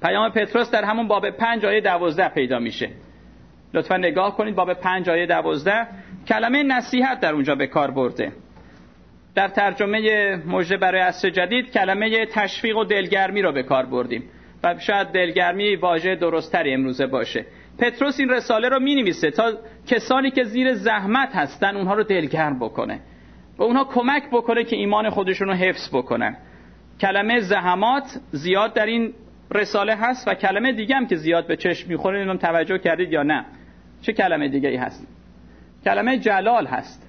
پیام 0.02 0.30
پتروس 0.30 0.72
در 0.72 0.84
همون 0.84 1.08
باب 1.08 1.30
پنج 1.30 1.66
آیه 1.66 1.82
دوازده 1.82 2.30
پیدا 2.30 2.60
میشه. 2.60 2.90
لطفا 3.74 3.98
نگاه 3.98 4.38
کنید 4.38 4.56
باب 4.56 4.74
پنج 4.74 5.10
آیه 5.10 5.26
دوازده. 5.26 5.88
کلمه 6.28 6.64
نصیحت 6.64 7.20
در 7.20 7.34
اونجا 7.34 7.56
به 7.56 7.68
کار 7.68 7.92
برده. 7.92 8.32
در 9.36 9.48
ترجمه 9.48 10.36
مژده 10.46 10.78
برای 10.78 11.02
عصر 11.02 11.30
جدید 11.30 11.72
کلمه 11.72 12.26
تشویق 12.26 12.78
و 12.78 12.84
دلگرمی 12.84 13.42
رو 13.42 13.52
به 13.52 13.64
کار 13.64 13.86
بردیم. 13.86 14.24
و 14.64 14.76
شاید 14.80 15.08
دلگرمی 15.08 15.76
واژه 15.76 16.16
درستری 16.16 16.74
امروزه 16.74 17.08
باشه. 17.08 17.46
پتروس 17.80 18.20
این 18.20 18.30
رساله 18.30 18.70
رو 18.70 18.80
می 18.80 18.96
نویسه 18.96 19.32
تا 19.32 19.54
کسانی 19.88 20.32
که 20.32 20.44
زیر 20.44 20.74
زحمت 20.74 21.36
هستن 21.36 21.78
اونها 21.78 21.94
رو 21.94 22.04
دلگرم 22.04 22.60
بکنه. 22.60 23.00
و 23.58 23.64
اونها 23.64 23.84
کمک 23.84 24.24
بکنه 24.32 24.64
که 24.64 24.76
ایمان 24.76 25.10
خودشون 25.10 25.48
رو 25.48 25.54
حفظ 25.54 25.90
بکنن. 25.96 26.38
کلمه 27.00 27.40
زحمات 27.40 28.20
زیاد 28.32 28.74
در 28.74 28.86
این 28.86 29.14
رساله 29.52 29.96
هست 29.96 30.28
و 30.28 30.34
کلمه 30.34 30.72
دیگه 30.72 30.96
هم 30.96 31.08
که 31.08 31.16
زیاد 31.16 31.48
به 31.48 31.56
چشم 31.56 31.90
می‌خوره 31.90 32.20
اینم 32.20 32.38
توجه 32.38 32.78
کردید 32.78 33.14
یا 33.14 33.24
نه. 33.24 33.46
چه 34.02 34.14
کلمه 34.14 34.48
دیگه 34.48 34.70
ای 34.70 34.76
هست؟ 34.76 35.08
کلمه 35.86 36.18
جلال 36.18 36.68
هست. 36.68 37.08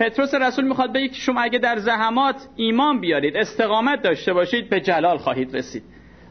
پتروس 0.00 0.34
رسول 0.34 0.64
می‌خواد 0.64 0.92
بگه 0.92 1.08
که 1.08 1.14
شما 1.14 1.40
اگه 1.40 1.58
در 1.58 1.78
زحمات 1.78 2.48
ایمان 2.56 3.00
بیارید 3.00 3.36
استقامت 3.36 4.02
داشته 4.02 4.32
باشید 4.32 4.70
به 4.70 4.80
جلال 4.80 5.18
خواهید 5.18 5.56
رسید. 5.56 5.82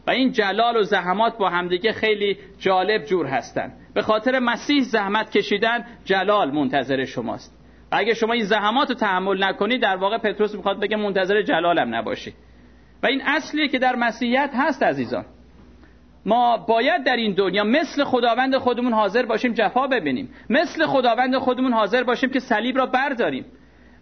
و 0.06 0.10
این 0.10 0.32
جلال 0.32 0.76
و 0.76 0.82
زحمات 0.82 1.38
با 1.38 1.50
همدیگه 1.50 1.92
خیلی 1.92 2.38
جالب 2.58 3.04
جور 3.04 3.26
هستن. 3.26 3.72
به 3.94 4.02
خاطر 4.02 4.38
مسیح 4.38 4.82
زحمت 4.82 5.30
کشیدن 5.30 5.84
جلال 6.04 6.50
منتظر 6.50 7.04
شماست. 7.04 7.58
و 7.92 7.96
اگه 7.96 8.14
شما 8.14 8.32
این 8.32 8.44
زحمات 8.44 8.88
رو 8.88 8.94
تحمل 8.94 9.44
نکنید 9.44 9.82
در 9.82 9.96
واقع 9.96 10.18
پتروس 10.18 10.54
می‌خواد 10.54 10.80
بگه 10.80 10.96
منتظر 10.96 11.42
جلالم 11.42 11.94
نباشید 11.94 12.34
و 13.02 13.06
این 13.06 13.22
اصلیه 13.26 13.68
که 13.68 13.78
در 13.78 13.96
مسیحیت 13.96 14.50
هست 14.54 14.82
عزیزان. 14.82 15.24
ما 16.26 16.56
باید 16.56 17.04
در 17.04 17.16
این 17.16 17.34
دنیا 17.34 17.64
مثل 17.64 18.04
خداوند 18.04 18.56
خودمون 18.56 18.92
حاضر 18.92 19.26
باشیم 19.26 19.52
جفا 19.52 19.86
ببینیم. 19.86 20.28
مثل 20.50 20.86
خداوند 20.86 21.36
خودمون 21.36 21.72
حاضر 21.72 22.02
باشیم 22.02 22.30
که 22.30 22.40
صلیب 22.40 22.76
را 22.76 22.86
برداریم. 22.86 23.44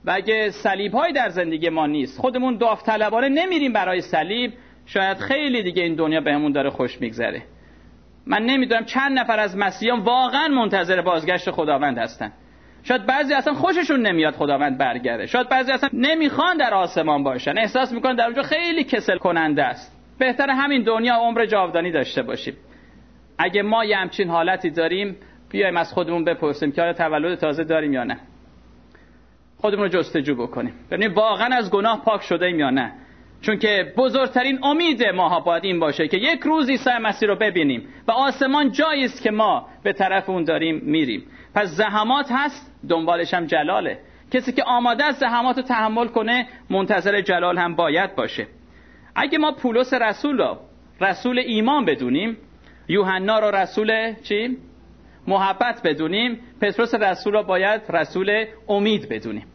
و 0.05 0.11
اگه 0.11 0.51
صلیب 0.51 0.95
های 0.95 1.13
در 1.13 1.29
زندگی 1.29 1.69
ما 1.69 1.87
نیست 1.87 2.21
خودمون 2.21 2.57
داوطلبانه 2.57 3.29
نمیریم 3.29 3.73
برای 3.73 4.01
صلیب. 4.01 4.53
شاید 4.87 5.17
خیلی 5.17 5.63
دیگه 5.63 5.83
این 5.83 5.95
دنیا 5.95 6.21
بهمون 6.21 6.53
داره 6.53 6.71
خوش 6.71 7.01
میگذره. 7.01 7.43
من 8.27 8.43
نمی‌دونم 8.43 8.85
چند 8.85 9.19
نفر 9.19 9.39
از 9.39 9.57
مسیحیان 9.57 10.01
واقعا 10.01 10.49
منتظر 10.49 11.03
بازگشت 11.03 11.51
خداوند 11.51 11.99
هستن. 11.99 12.33
شاید 12.83 13.07
بعضی 13.07 13.35
اصلا 13.35 13.55
خوششون 13.55 14.07
نمیاد 14.07 14.35
خداوند 14.35 14.79
برگرده. 14.79 15.27
شاید 15.27 15.49
بعضی 15.49 15.73
اصلا 15.73 15.91
نمی‌خوان 15.93 16.57
در 16.57 16.75
آسمان 16.75 17.25
باشن. 17.25 17.59
احساس 17.59 17.93
می‌کنن 17.93 18.15
در 18.15 18.25
اونجا 18.25 18.43
خیلی 18.43 18.85
کسل 18.85 19.17
کننده 19.17 19.65
است. 19.65 20.02
بهتر 20.23 20.51
همین 20.51 20.83
دنیا 20.83 21.15
عمر 21.15 21.47
جاودانی 21.47 21.91
داشته 21.91 22.23
باشیم. 22.23 22.57
اگه 23.39 23.63
ما 23.63 23.85
یه 23.85 23.97
همچین 23.97 24.29
حالتی 24.29 24.71
داریم 24.71 25.17
بیایم 25.51 25.77
از 25.77 25.93
خودمون 25.93 26.25
بپرسیم 26.25 26.73
که 26.73 26.83
آیا 26.83 26.93
تولد 26.93 27.39
تازه 27.39 27.65
داریم 27.65 27.93
یا 27.93 28.05
نه. 28.05 28.19
خودمون 29.57 29.83
رو 29.83 29.89
جستجو 29.89 30.35
بکنیم. 30.35 30.75
ببینیم 30.91 31.15
واقعا 31.15 31.57
از 31.57 31.71
گناه 31.71 32.05
پاک 32.05 32.23
شده 32.23 32.47
ایم 32.47 32.59
یا 32.59 32.71
نه. 32.71 32.93
چون 33.41 33.59
که 33.59 33.93
بزرگترین 33.97 34.65
امید 34.65 35.05
ما 35.05 35.41
باید 35.41 35.65
این 35.65 35.81
باشه 35.81 36.09
که 36.09 36.17
یک 36.17 36.41
روز 36.41 36.71
عیسی 36.71 36.91
مسیح 37.03 37.29
رو 37.29 37.37
ببینیم 37.37 37.89
و 38.09 38.13
آسمان 38.13 38.73
جایی 38.73 39.05
است 39.05 39.23
که 39.23 39.31
ما 39.31 39.69
به 39.83 39.93
طرف 39.93 40.29
اون 40.29 40.45
داریم 40.45 40.81
میریم. 40.85 41.27
پس 41.55 41.69
زحمات 41.69 42.27
هست 42.33 42.75
دنبالش 42.89 43.35
هم 43.35 43.47
جلاله. 43.47 43.99
کسی 44.31 44.53
که 44.53 44.63
آماده 44.67 45.05
است 45.05 45.21
زحمات 45.21 45.57
رو 45.57 45.63
تحمل 45.63 46.07
کنه 46.07 46.47
منتظر 46.71 47.21
جلال 47.21 47.59
هم 47.59 47.75
باید 47.75 48.15
باشه. 48.15 48.47
اگه 49.15 49.39
ما 49.39 49.53
پولس 49.53 49.95
رسول 49.95 50.39
رو 50.39 50.59
رسول 51.01 51.39
ایمان 51.39 51.85
بدونیم 51.85 52.37
یوحنا 52.89 53.39
رو 53.39 53.57
رسول 53.57 54.15
چی؟ 54.23 54.57
محبت 55.27 55.83
بدونیم 55.85 56.41
پتروس 56.61 56.95
رسول 56.95 57.33
رو 57.33 57.43
باید 57.43 57.83
رسول 57.89 58.45
امید 58.69 59.09
بدونیم. 59.09 59.47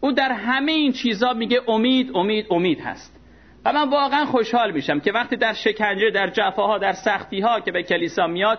او 0.00 0.12
در 0.12 0.32
همه 0.32 0.72
این 0.72 0.92
چیزا 0.92 1.32
میگه 1.32 1.60
امید 1.68 2.10
امید 2.14 2.46
امید 2.50 2.80
هست. 2.80 3.20
و 3.64 3.72
من 3.72 3.88
واقعا 3.88 4.24
خوشحال 4.24 4.72
میشم 4.72 5.00
که 5.00 5.12
وقتی 5.12 5.36
در 5.36 5.52
شکنجه 5.52 6.10
در 6.10 6.30
جفاها 6.30 6.78
در 6.78 6.92
سختی 6.92 7.40
ها 7.40 7.60
که 7.60 7.72
به 7.72 7.82
کلیسا 7.82 8.26
میاد 8.26 8.58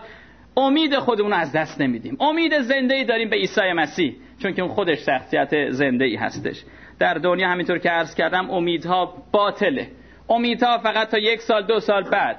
امید 0.56 0.98
خودمون 0.98 1.32
از 1.32 1.52
دست 1.52 1.80
نمیدیم. 1.80 2.16
امید 2.20 2.60
زنده 2.60 2.94
ای 2.94 3.04
داریم 3.04 3.30
به 3.30 3.36
عیسی 3.36 3.72
مسیح 3.72 4.16
چون 4.42 4.54
که 4.54 4.62
اون 4.62 4.70
خودش 4.70 4.98
شخصیت 5.06 5.70
زنده 5.70 6.04
ای 6.04 6.16
هستش. 6.16 6.62
در 6.98 7.14
دنیا 7.14 7.48
همینطور 7.48 7.78
که 7.78 7.90
عرض 7.90 8.14
کردم 8.14 8.50
امیدها 8.50 9.14
باطله. 9.32 9.90
امیدها 10.28 10.78
فقط 10.78 11.08
تا 11.08 11.18
یک 11.18 11.40
سال 11.40 11.66
دو 11.66 11.80
سال 11.80 12.02
بعد. 12.02 12.36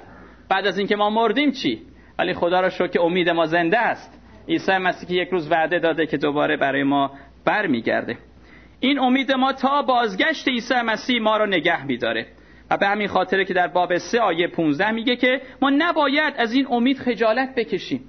بعد 0.48 0.66
از 0.66 0.78
اینکه 0.78 0.96
ما 0.96 1.10
مردیم 1.10 1.50
چی؟ 1.50 1.82
ولی 2.18 2.34
خدا 2.34 2.60
را 2.60 2.70
شکر 2.70 2.86
که 2.86 3.00
امید 3.00 3.28
ما 3.30 3.46
زنده 3.46 3.78
است. 3.78 4.20
عیسی 4.48 4.72
مسیح 4.72 5.08
که 5.08 5.14
یک 5.14 5.28
روز 5.28 5.50
وعده 5.50 5.78
داده 5.78 6.06
که 6.06 6.16
دوباره 6.16 6.56
برای 6.56 6.82
ما 6.82 7.10
برمیگرده. 7.44 8.18
این 8.80 8.98
امید 8.98 9.32
ما 9.32 9.52
تا 9.52 9.82
بازگشت 9.82 10.48
عیسی 10.48 10.74
مسیح 10.74 11.20
ما 11.20 11.36
را 11.36 11.46
نگه 11.46 11.84
میداره. 11.86 12.26
و 12.70 12.76
به 12.76 12.86
همین 12.86 13.08
خاطره 13.08 13.44
که 13.44 13.54
در 13.54 13.68
باب 13.68 13.98
3 13.98 14.20
آیه 14.20 14.48
15 14.48 14.90
میگه 14.90 15.16
که 15.16 15.40
ما 15.62 15.70
نباید 15.70 16.34
از 16.36 16.52
این 16.52 16.66
امید 16.70 16.98
خجالت 16.98 17.54
بکشیم. 17.54 18.04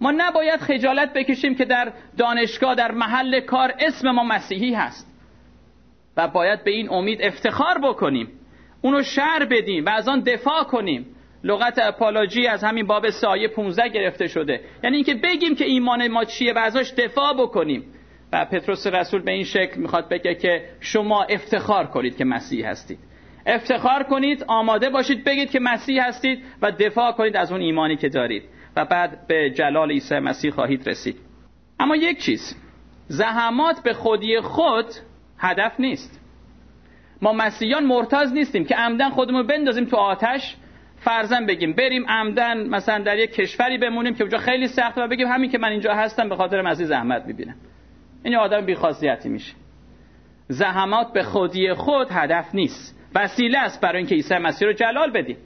ما 0.00 0.12
نباید 0.16 0.60
خجالت 0.60 1.12
بکشیم 1.12 1.54
که 1.54 1.64
در 1.64 1.92
دانشگاه 2.18 2.74
در 2.74 2.92
محل 2.92 3.40
کار 3.40 3.74
اسم 3.78 4.10
ما 4.10 4.24
مسیحی 4.24 4.74
هست. 4.74 5.14
و 6.16 6.28
باید 6.28 6.64
به 6.64 6.70
این 6.70 6.90
امید 6.90 7.22
افتخار 7.22 7.78
بکنیم. 7.78 8.28
اونو 8.84 9.02
شر 9.02 9.46
بدیم 9.50 9.84
و 9.84 9.88
از 9.88 10.08
آن 10.08 10.20
دفاع 10.20 10.64
کنیم. 10.64 11.06
لغت 11.44 11.78
اپالاجی 11.78 12.46
از 12.46 12.64
همین 12.64 12.86
باب 12.86 13.10
سایه 13.10 13.48
15 13.48 13.88
گرفته 13.88 14.26
شده. 14.26 14.60
یعنی 14.82 14.96
اینکه 14.96 15.14
بگیم 15.14 15.54
که 15.54 15.64
ایمان 15.64 16.08
ما 16.08 16.24
چیه 16.24 16.52
و 16.52 16.58
ازش 16.58 16.92
دفاع 16.98 17.34
بکنیم. 17.34 17.84
و 18.32 18.44
پتروس 18.44 18.86
رسول 18.86 19.22
به 19.22 19.32
این 19.32 19.44
شکل 19.44 19.80
می‌خواد 19.80 20.08
بگه 20.08 20.34
که 20.34 20.64
شما 20.80 21.22
افتخار 21.22 21.86
کنید 21.86 22.16
که 22.16 22.24
مسیح 22.24 22.68
هستید. 22.68 22.98
افتخار 23.46 24.02
کنید 24.02 24.44
آماده 24.48 24.90
باشید 24.90 25.24
بگید 25.24 25.50
که 25.50 25.60
مسیح 25.60 26.06
هستید 26.06 26.44
و 26.62 26.70
دفاع 26.70 27.12
کنید 27.12 27.36
از 27.36 27.52
اون 27.52 27.60
ایمانی 27.60 27.96
که 27.96 28.08
دارید. 28.08 28.42
و 28.76 28.84
بعد 28.84 29.26
به 29.26 29.50
جلال 29.50 29.90
عیسی 29.90 30.18
مسیح 30.18 30.50
خواهید 30.50 30.88
رسید. 30.88 31.16
اما 31.80 31.96
یک 31.96 32.18
چیز 32.18 32.56
زحمات 33.08 33.82
به 33.82 33.92
خودی 33.92 34.40
خود 34.40 34.86
هدف 35.38 35.80
نیست. 35.80 36.23
ما 37.24 37.32
مسیحیان 37.32 37.84
مرتاز 37.84 38.32
نیستیم 38.32 38.64
که 38.64 38.74
عمدن 38.74 39.10
خودمون 39.10 39.46
بندازیم 39.46 39.84
تو 39.84 39.96
آتش 39.96 40.56
فرزن 40.96 41.46
بگیم 41.46 41.72
بریم 41.72 42.06
عمدن 42.08 42.68
مثلا 42.68 43.04
در 43.04 43.18
یک 43.18 43.32
کشوری 43.32 43.78
بمونیم 43.78 44.14
که 44.14 44.22
اونجا 44.22 44.38
خیلی 44.38 44.68
سخته 44.68 45.02
و 45.02 45.08
بگیم 45.08 45.28
همین 45.28 45.50
که 45.50 45.58
من 45.58 45.68
اینجا 45.68 45.94
هستم 45.94 46.28
به 46.28 46.36
خاطر 46.36 46.62
مسیح 46.62 46.86
زحمت 46.86 47.26
می‌بینم. 47.26 47.54
این 48.22 48.36
آدم 48.36 48.66
بیخاصیتی 48.66 49.28
میشه. 49.28 49.52
زحمات 50.48 51.12
به 51.12 51.22
خودی 51.22 51.74
خود 51.74 52.06
هدف 52.10 52.54
نیست. 52.54 53.00
وسیله 53.14 53.58
است 53.58 53.80
برای 53.80 53.98
اینکه 53.98 54.14
عیسی 54.14 54.38
مسیح 54.38 54.68
رو 54.68 54.74
جلال 54.74 55.10
بدیم. 55.10 55.36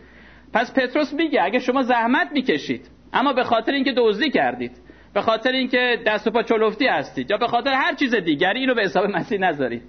پس 0.52 0.74
پتروس 0.74 1.12
میگه 1.12 1.42
اگه 1.42 1.58
شما 1.58 1.82
زحمت 1.82 2.28
می‌کشید 2.32 2.90
اما 3.12 3.32
به 3.32 3.44
خاطر 3.44 3.72
اینکه 3.72 3.92
دزدی 3.96 4.30
کردید 4.30 4.72
به 5.14 5.20
خاطر 5.20 5.52
اینکه 5.52 5.98
دست 6.06 6.26
و 6.26 6.30
پا 6.30 6.42
چلفتی 6.42 6.86
هستید 6.86 7.30
یا 7.30 7.36
به 7.36 7.46
خاطر 7.46 7.72
هر 7.72 7.94
چیز 7.94 8.14
دیگری 8.14 8.60
اینو 8.60 8.74
به 8.74 8.82
حساب 8.82 9.04
مسیح 9.04 9.38
نذارید. 9.38 9.82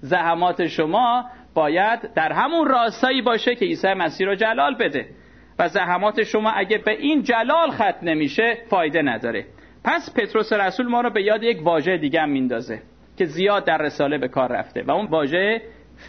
زحمات 0.00 0.66
شما 0.66 1.24
باید 1.54 2.14
در 2.14 2.32
همون 2.32 2.68
راستایی 2.68 3.22
باشه 3.22 3.54
که 3.54 3.64
عیسی 3.64 3.94
مسیح 3.94 4.26
رو 4.26 4.34
جلال 4.34 4.74
بده. 4.74 5.08
و 5.58 5.68
زحمات 5.68 6.22
شما 6.22 6.50
اگه 6.50 6.78
به 6.78 6.90
این 6.90 7.22
جلال 7.22 7.70
ختم 7.70 7.98
نمیشه 8.02 8.58
فایده 8.70 9.02
نداره. 9.02 9.46
پس 9.84 10.14
پتروس 10.14 10.52
رسول 10.52 10.86
ما 10.86 11.00
رو 11.00 11.10
به 11.10 11.22
یاد 11.22 11.42
یک 11.42 11.62
واژه 11.62 11.96
دیگه 11.96 12.20
هم 12.20 12.30
میندازه 12.30 12.82
که 13.16 13.24
زیاد 13.24 13.64
در 13.64 13.78
رساله 13.78 14.18
به 14.18 14.28
کار 14.28 14.52
رفته 14.52 14.82
و 14.82 14.90
اون 14.90 15.06
واژه 15.06 15.62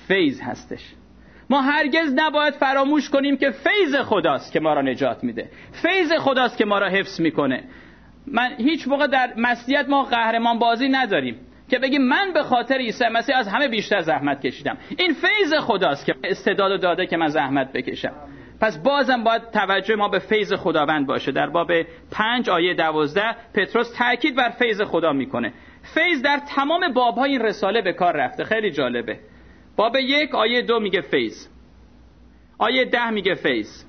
فیض 0.08 0.42
هستش. 0.42 0.94
ما 1.50 1.62
هرگز 1.62 2.14
نباید 2.16 2.54
فراموش 2.54 3.10
کنیم 3.10 3.38
که 3.38 3.52
فیض 3.52 3.96
خداست 3.96 4.54
که 4.54 4.60
ما 4.60 4.74
را 4.74 4.82
نجات 4.82 5.24
میده. 5.24 5.50
فیض 5.72 6.14
خداست 6.14 6.58
که 6.58 6.66
ما 6.66 6.80
را 6.80 6.90
حفظ 6.90 7.22
می‌کنه. 7.22 7.64
من 8.28 8.50
هیچ 8.58 8.88
موقع 8.88 9.08
در 9.08 9.34
مسیحیت 9.38 9.90
ما 9.90 10.04
قهرمان 10.04 10.60
بازی 10.60 10.90
نداریم. 10.90 11.36
که 11.70 11.80
بگیم 11.80 12.02
من 12.02 12.32
به 12.34 12.44
خاطر 12.44 12.76
عیسی 12.76 13.06
مسیح 13.08 13.38
از 13.38 13.48
همه 13.48 13.68
بیشتر 13.68 14.02
زحمت 14.02 14.42
کشیدم. 14.42 14.78
این 14.98 15.14
فیض 15.14 15.54
خداست 15.54 16.06
که 16.06 16.16
استعداد 16.24 16.82
داده 16.82 17.06
که 17.06 17.18
من 17.18 17.28
زحمت 17.28 17.74
بکشم. 17.74 18.14
پس 18.62 18.78
بازم 18.78 19.24
باید 19.24 19.52
توجه 19.52 19.96
ما 19.96 20.08
به 20.08 20.20
فیض 20.20 20.54
خداوند 20.54 21.08
باشه. 21.08 21.32
در 21.32 21.50
باب 21.50 21.72
پنج 22.12 22.50
آیه 22.50 22.74
دوازده 22.74 23.36
پتروس 23.54 23.94
تاکید 23.98 24.36
بر 24.36 24.50
فیض 24.50 24.82
خدا 24.82 25.14
می‌کنه. 25.14 25.54
فیض 25.94 26.22
در 26.22 26.42
تمام 26.56 26.94
بابهای 26.94 27.32
این 27.32 27.42
رساله 27.42 27.82
به 27.82 27.94
کار 27.94 28.14
رفته. 28.18 28.44
خیلی 28.44 28.72
جالبه. 28.72 29.20
باب 29.76 29.96
یک 29.96 30.36
آیه 30.36 30.62
دو 30.62 30.80
میگه 30.80 31.02
فیض. 31.02 31.48
آیه 32.58 32.86
ده 32.86 33.10
میگه 33.10 33.34
فیض. 33.34 33.84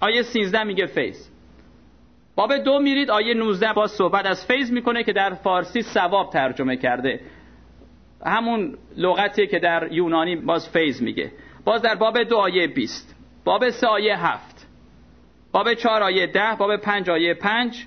آیه 0.00 0.22
سینزده 0.22 0.62
میگه 0.64 0.86
فیض. 0.86 1.31
باب 2.36 2.56
دو 2.56 2.78
میرید 2.78 3.10
آیه 3.10 3.34
19 3.34 3.72
با 3.72 3.86
صحبت 3.86 4.26
از 4.26 4.46
فیض 4.46 4.72
می‌کنه 4.72 5.04
که 5.04 5.12
در 5.12 5.34
فارسی 5.34 5.82
ثواب 5.82 6.30
ترجمه 6.30 6.76
کرده. 6.76 7.20
همون 8.26 8.78
لغتی 8.96 9.46
که 9.46 9.58
در 9.58 9.92
یونانی 9.92 10.36
باز 10.36 10.68
فیض 10.68 11.02
میگه. 11.02 11.32
باز 11.64 11.82
در 11.82 11.94
باب 11.94 12.22
دو 12.22 12.36
آیه 12.36 12.66
20 12.66 13.16
باب 13.44 13.70
سه 13.70 13.86
آیه 13.86 14.26
هفت. 14.26 14.66
باب 15.52 15.74
چهار 15.74 16.02
آیه 16.02 16.26
ده 16.26 16.56
باب 16.58 16.76
پنج 16.76 17.10
آیه 17.10 17.34
پنج. 17.34 17.86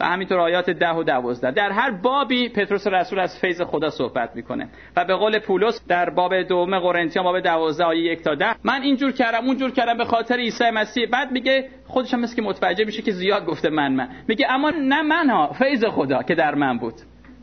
و 0.00 0.04
همینطور 0.04 0.38
آیات 0.38 0.70
ده 0.70 0.92
و 0.92 1.02
دوازده. 1.02 1.50
در 1.50 1.70
هر 1.70 1.90
بابی 1.90 2.48
پتروس 2.48 2.86
رسول 2.86 3.18
از 3.18 3.38
فیض 3.38 3.62
خدا 3.62 3.90
صحبت 3.90 4.36
می‌کنه. 4.36 4.68
و 4.96 5.04
به 5.04 5.14
قول 5.14 5.38
پولس 5.38 5.86
در 5.88 6.10
باب 6.10 6.42
دوم 6.42 6.78
قرنتیان 6.78 7.24
باب 7.24 7.40
دوازده 7.40 7.84
آیه 7.84 8.12
یک 8.12 8.22
تا 8.22 8.34
ده 8.34 8.54
من 8.64 8.82
اینجور 8.82 9.12
کردم 9.12 9.46
اونجور 9.46 9.70
کردم 9.70 9.98
به 9.98 10.04
خاطر 10.04 10.36
عیسی 10.36 10.70
مسیح. 10.70 11.06
بعد 11.06 11.32
میگه 11.32 11.68
خودش 11.86 12.14
هم 12.14 12.20
مثل 12.20 12.36
که 12.36 12.42
متوجه 12.42 12.84
میشه 12.84 13.02
که 13.02 13.12
زیاد 13.12 13.46
گفته 13.46 13.70
من 13.70 13.92
من. 13.92 14.08
میگه 14.28 14.46
اما 14.50 14.70
نه 14.70 15.02
من 15.02 15.30
ها 15.30 15.52
فیض 15.52 15.84
خدا 15.84 16.22
که 16.22 16.34
در 16.34 16.54
من 16.54 16.78
بود. 16.78 16.94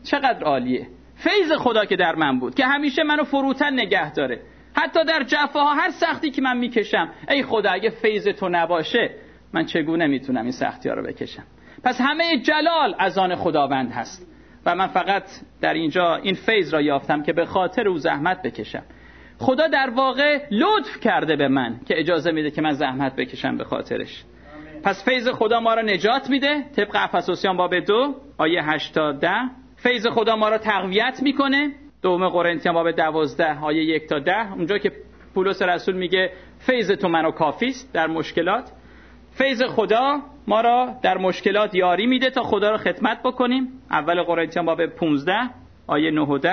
چقدر 0.04 0.44
عالیه. 0.44 0.86
فیض 1.16 1.52
خدا 1.52 1.84
که 1.84 1.96
در 1.96 2.14
من 2.14 2.38
بود 2.38 2.54
که 2.54 2.66
همیشه 2.66 3.02
منو 3.02 3.24
فروتن 3.24 3.72
نگه 3.72 4.12
داره. 4.12 4.40
حتی 4.76 5.04
در 5.04 5.22
جفاها 5.22 5.74
هر 5.74 5.90
سختی 5.90 6.30
که 6.30 6.42
من 6.42 6.56
می‌کشم 6.56 7.08
ای 7.28 7.42
خدا 7.42 7.70
اگه 7.70 7.90
فیض 7.90 8.28
تو 8.28 8.48
نباشه 8.48 9.10
من 9.52 9.64
چگونه 9.64 10.06
می‌تونم 10.06 10.42
این 10.42 10.52
سختی 10.52 10.88
ها 10.88 10.94
رو 10.94 11.02
بکشم؟ 11.02 11.42
پس 11.84 12.00
همه 12.00 12.38
جلال 12.38 12.94
از 12.98 13.18
آن 13.18 13.34
خداوند 13.34 13.92
هست. 13.92 14.28
و 14.66 14.74
من 14.74 14.86
فقط 14.86 15.22
در 15.60 15.74
اینجا 15.74 16.16
این 16.16 16.34
فیض 16.34 16.74
را 16.74 16.80
یافتم 16.80 17.22
که 17.22 17.32
به 17.32 17.44
خاطر 17.44 17.88
او 17.88 17.98
زحمت 17.98 18.42
بکشم. 18.42 18.82
خدا 19.38 19.66
در 19.66 19.90
واقع 19.90 20.38
لطف 20.50 21.00
کرده 21.00 21.36
به 21.36 21.48
من 21.48 21.80
که 21.86 22.00
اجازه 22.00 22.30
میده 22.30 22.50
که 22.50 22.62
من 22.62 22.72
زحمت 22.72 23.16
بکشم 23.16 23.56
به 23.56 23.64
خاطرش. 23.64 24.24
پس 24.82 25.04
فیض 25.04 25.28
خدا 25.28 25.60
ما 25.60 25.74
را 25.74 25.82
نجات 25.82 26.30
میده. 26.30 26.62
طبق 26.76 26.90
افسوسیان 26.94 27.56
باب 27.56 27.78
دو 27.78 28.14
آیه 28.38 28.62
8 28.64 28.94
تا 28.94 29.12
10 29.12 29.30
فیض 29.76 30.06
خدا 30.06 30.36
ما 30.36 30.48
را 30.48 30.58
تقویت 30.58 31.20
می‌کنه. 31.22 31.70
دوم 32.02 32.28
قرنتیان 32.28 32.74
باب 32.74 32.90
دوازده 32.90 33.60
آیه 33.60 33.84
یک 33.84 34.08
تا 34.08 34.18
ده. 34.18 34.52
اونجا 34.52 34.78
که 34.78 34.92
پولس 35.34 35.62
رسول 35.62 35.96
میگه 35.96 36.32
فیض 36.58 36.90
تو 36.90 37.08
منو 37.08 37.30
کافیست 37.30 37.92
در 37.92 38.06
مشکلات. 38.06 38.72
فیض 39.38 39.62
خدا 39.62 40.20
ما 40.46 40.60
را 40.60 40.94
در 41.02 41.18
مشکلات 41.18 41.74
یاری 41.74 42.06
میده 42.06 42.30
تا 42.30 42.42
خدا 42.42 42.70
را 42.70 42.78
خدمت 42.78 43.22
بکنیم. 43.22 43.68
اول 43.90 44.22
قرنتیان 44.22 44.66
باب 44.66 44.86
15 44.86 45.34
آیه 45.86 46.10
9 46.10 46.20
و 46.20 46.38
10 46.38 46.52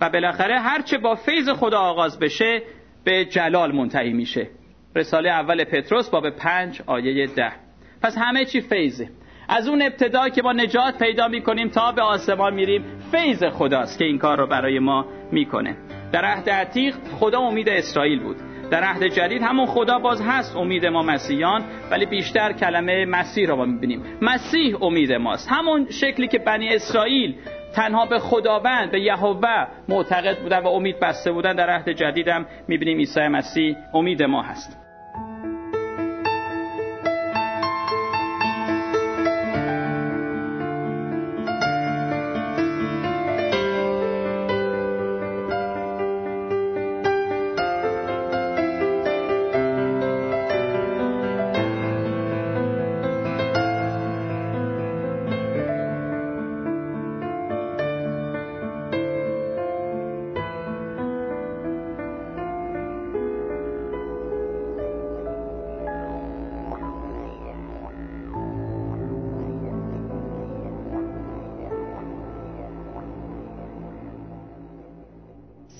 و 0.00 0.10
بالاخره 0.10 0.60
هرچه 0.60 0.98
با 0.98 1.14
فیض 1.14 1.48
خدا 1.48 1.78
آغاز 1.78 2.18
بشه 2.18 2.62
به 3.04 3.24
جلال 3.24 3.72
منتهی 3.72 4.12
میشه. 4.12 4.48
رساله 4.96 5.30
اول 5.30 5.64
پتروس 5.64 6.10
باب 6.10 6.30
5 6.30 6.82
آیه 6.86 7.26
10 7.26 7.52
پس 8.02 8.18
همه 8.18 8.44
چی 8.44 8.60
فیضه. 8.60 9.08
از 9.48 9.68
اون 9.68 9.82
ابتدا 9.82 10.28
که 10.28 10.42
با 10.42 10.52
نجات 10.52 10.98
پیدا 10.98 11.28
می‌کنیم 11.28 11.68
تا 11.68 11.92
به 11.92 12.02
آسمان 12.02 12.54
میریم 12.54 12.84
فیض 13.12 13.44
خداست 13.44 13.98
که 13.98 14.04
این 14.04 14.18
کار 14.18 14.38
رو 14.38 14.46
برای 14.46 14.78
ما 14.78 15.06
می‌کنه. 15.32 15.76
در 16.12 16.24
عهد 16.24 16.50
عتیق 16.50 16.94
خدا 17.20 17.40
امید 17.40 17.68
اسرائیل 17.68 18.20
بود. 18.22 18.36
در 18.74 18.84
عهد 18.84 19.06
جدید 19.06 19.42
همون 19.42 19.66
خدا 19.66 19.98
باز 19.98 20.22
هست 20.22 20.56
امید 20.56 20.86
ما 20.86 21.02
مسیحیان 21.02 21.64
ولی 21.90 22.06
بیشتر 22.06 22.52
کلمه 22.52 23.04
مسیح 23.04 23.48
رو 23.48 23.56
ما 23.56 23.64
می‌بینیم. 23.64 24.02
مسیح 24.22 24.82
امید 24.82 25.12
ماست. 25.12 25.48
همون 25.52 25.86
شکلی 25.90 26.28
که 26.28 26.38
بنی 26.38 26.68
اسرائیل 26.68 27.34
تنها 27.74 28.06
به 28.06 28.18
خداوند 28.18 28.90
به 28.90 29.00
یهوه 29.00 29.66
معتقد 29.88 30.38
بودن 30.38 30.58
و 30.58 30.68
امید 30.68 31.00
بسته 31.00 31.32
بودن 31.32 31.56
در 31.56 31.70
عهد 31.70 31.88
جدیدم 31.88 32.46
می‌بینیم 32.68 32.98
عیسی 32.98 33.28
مسیح 33.28 33.76
امید 33.94 34.22
ما 34.22 34.42
هست. 34.42 34.83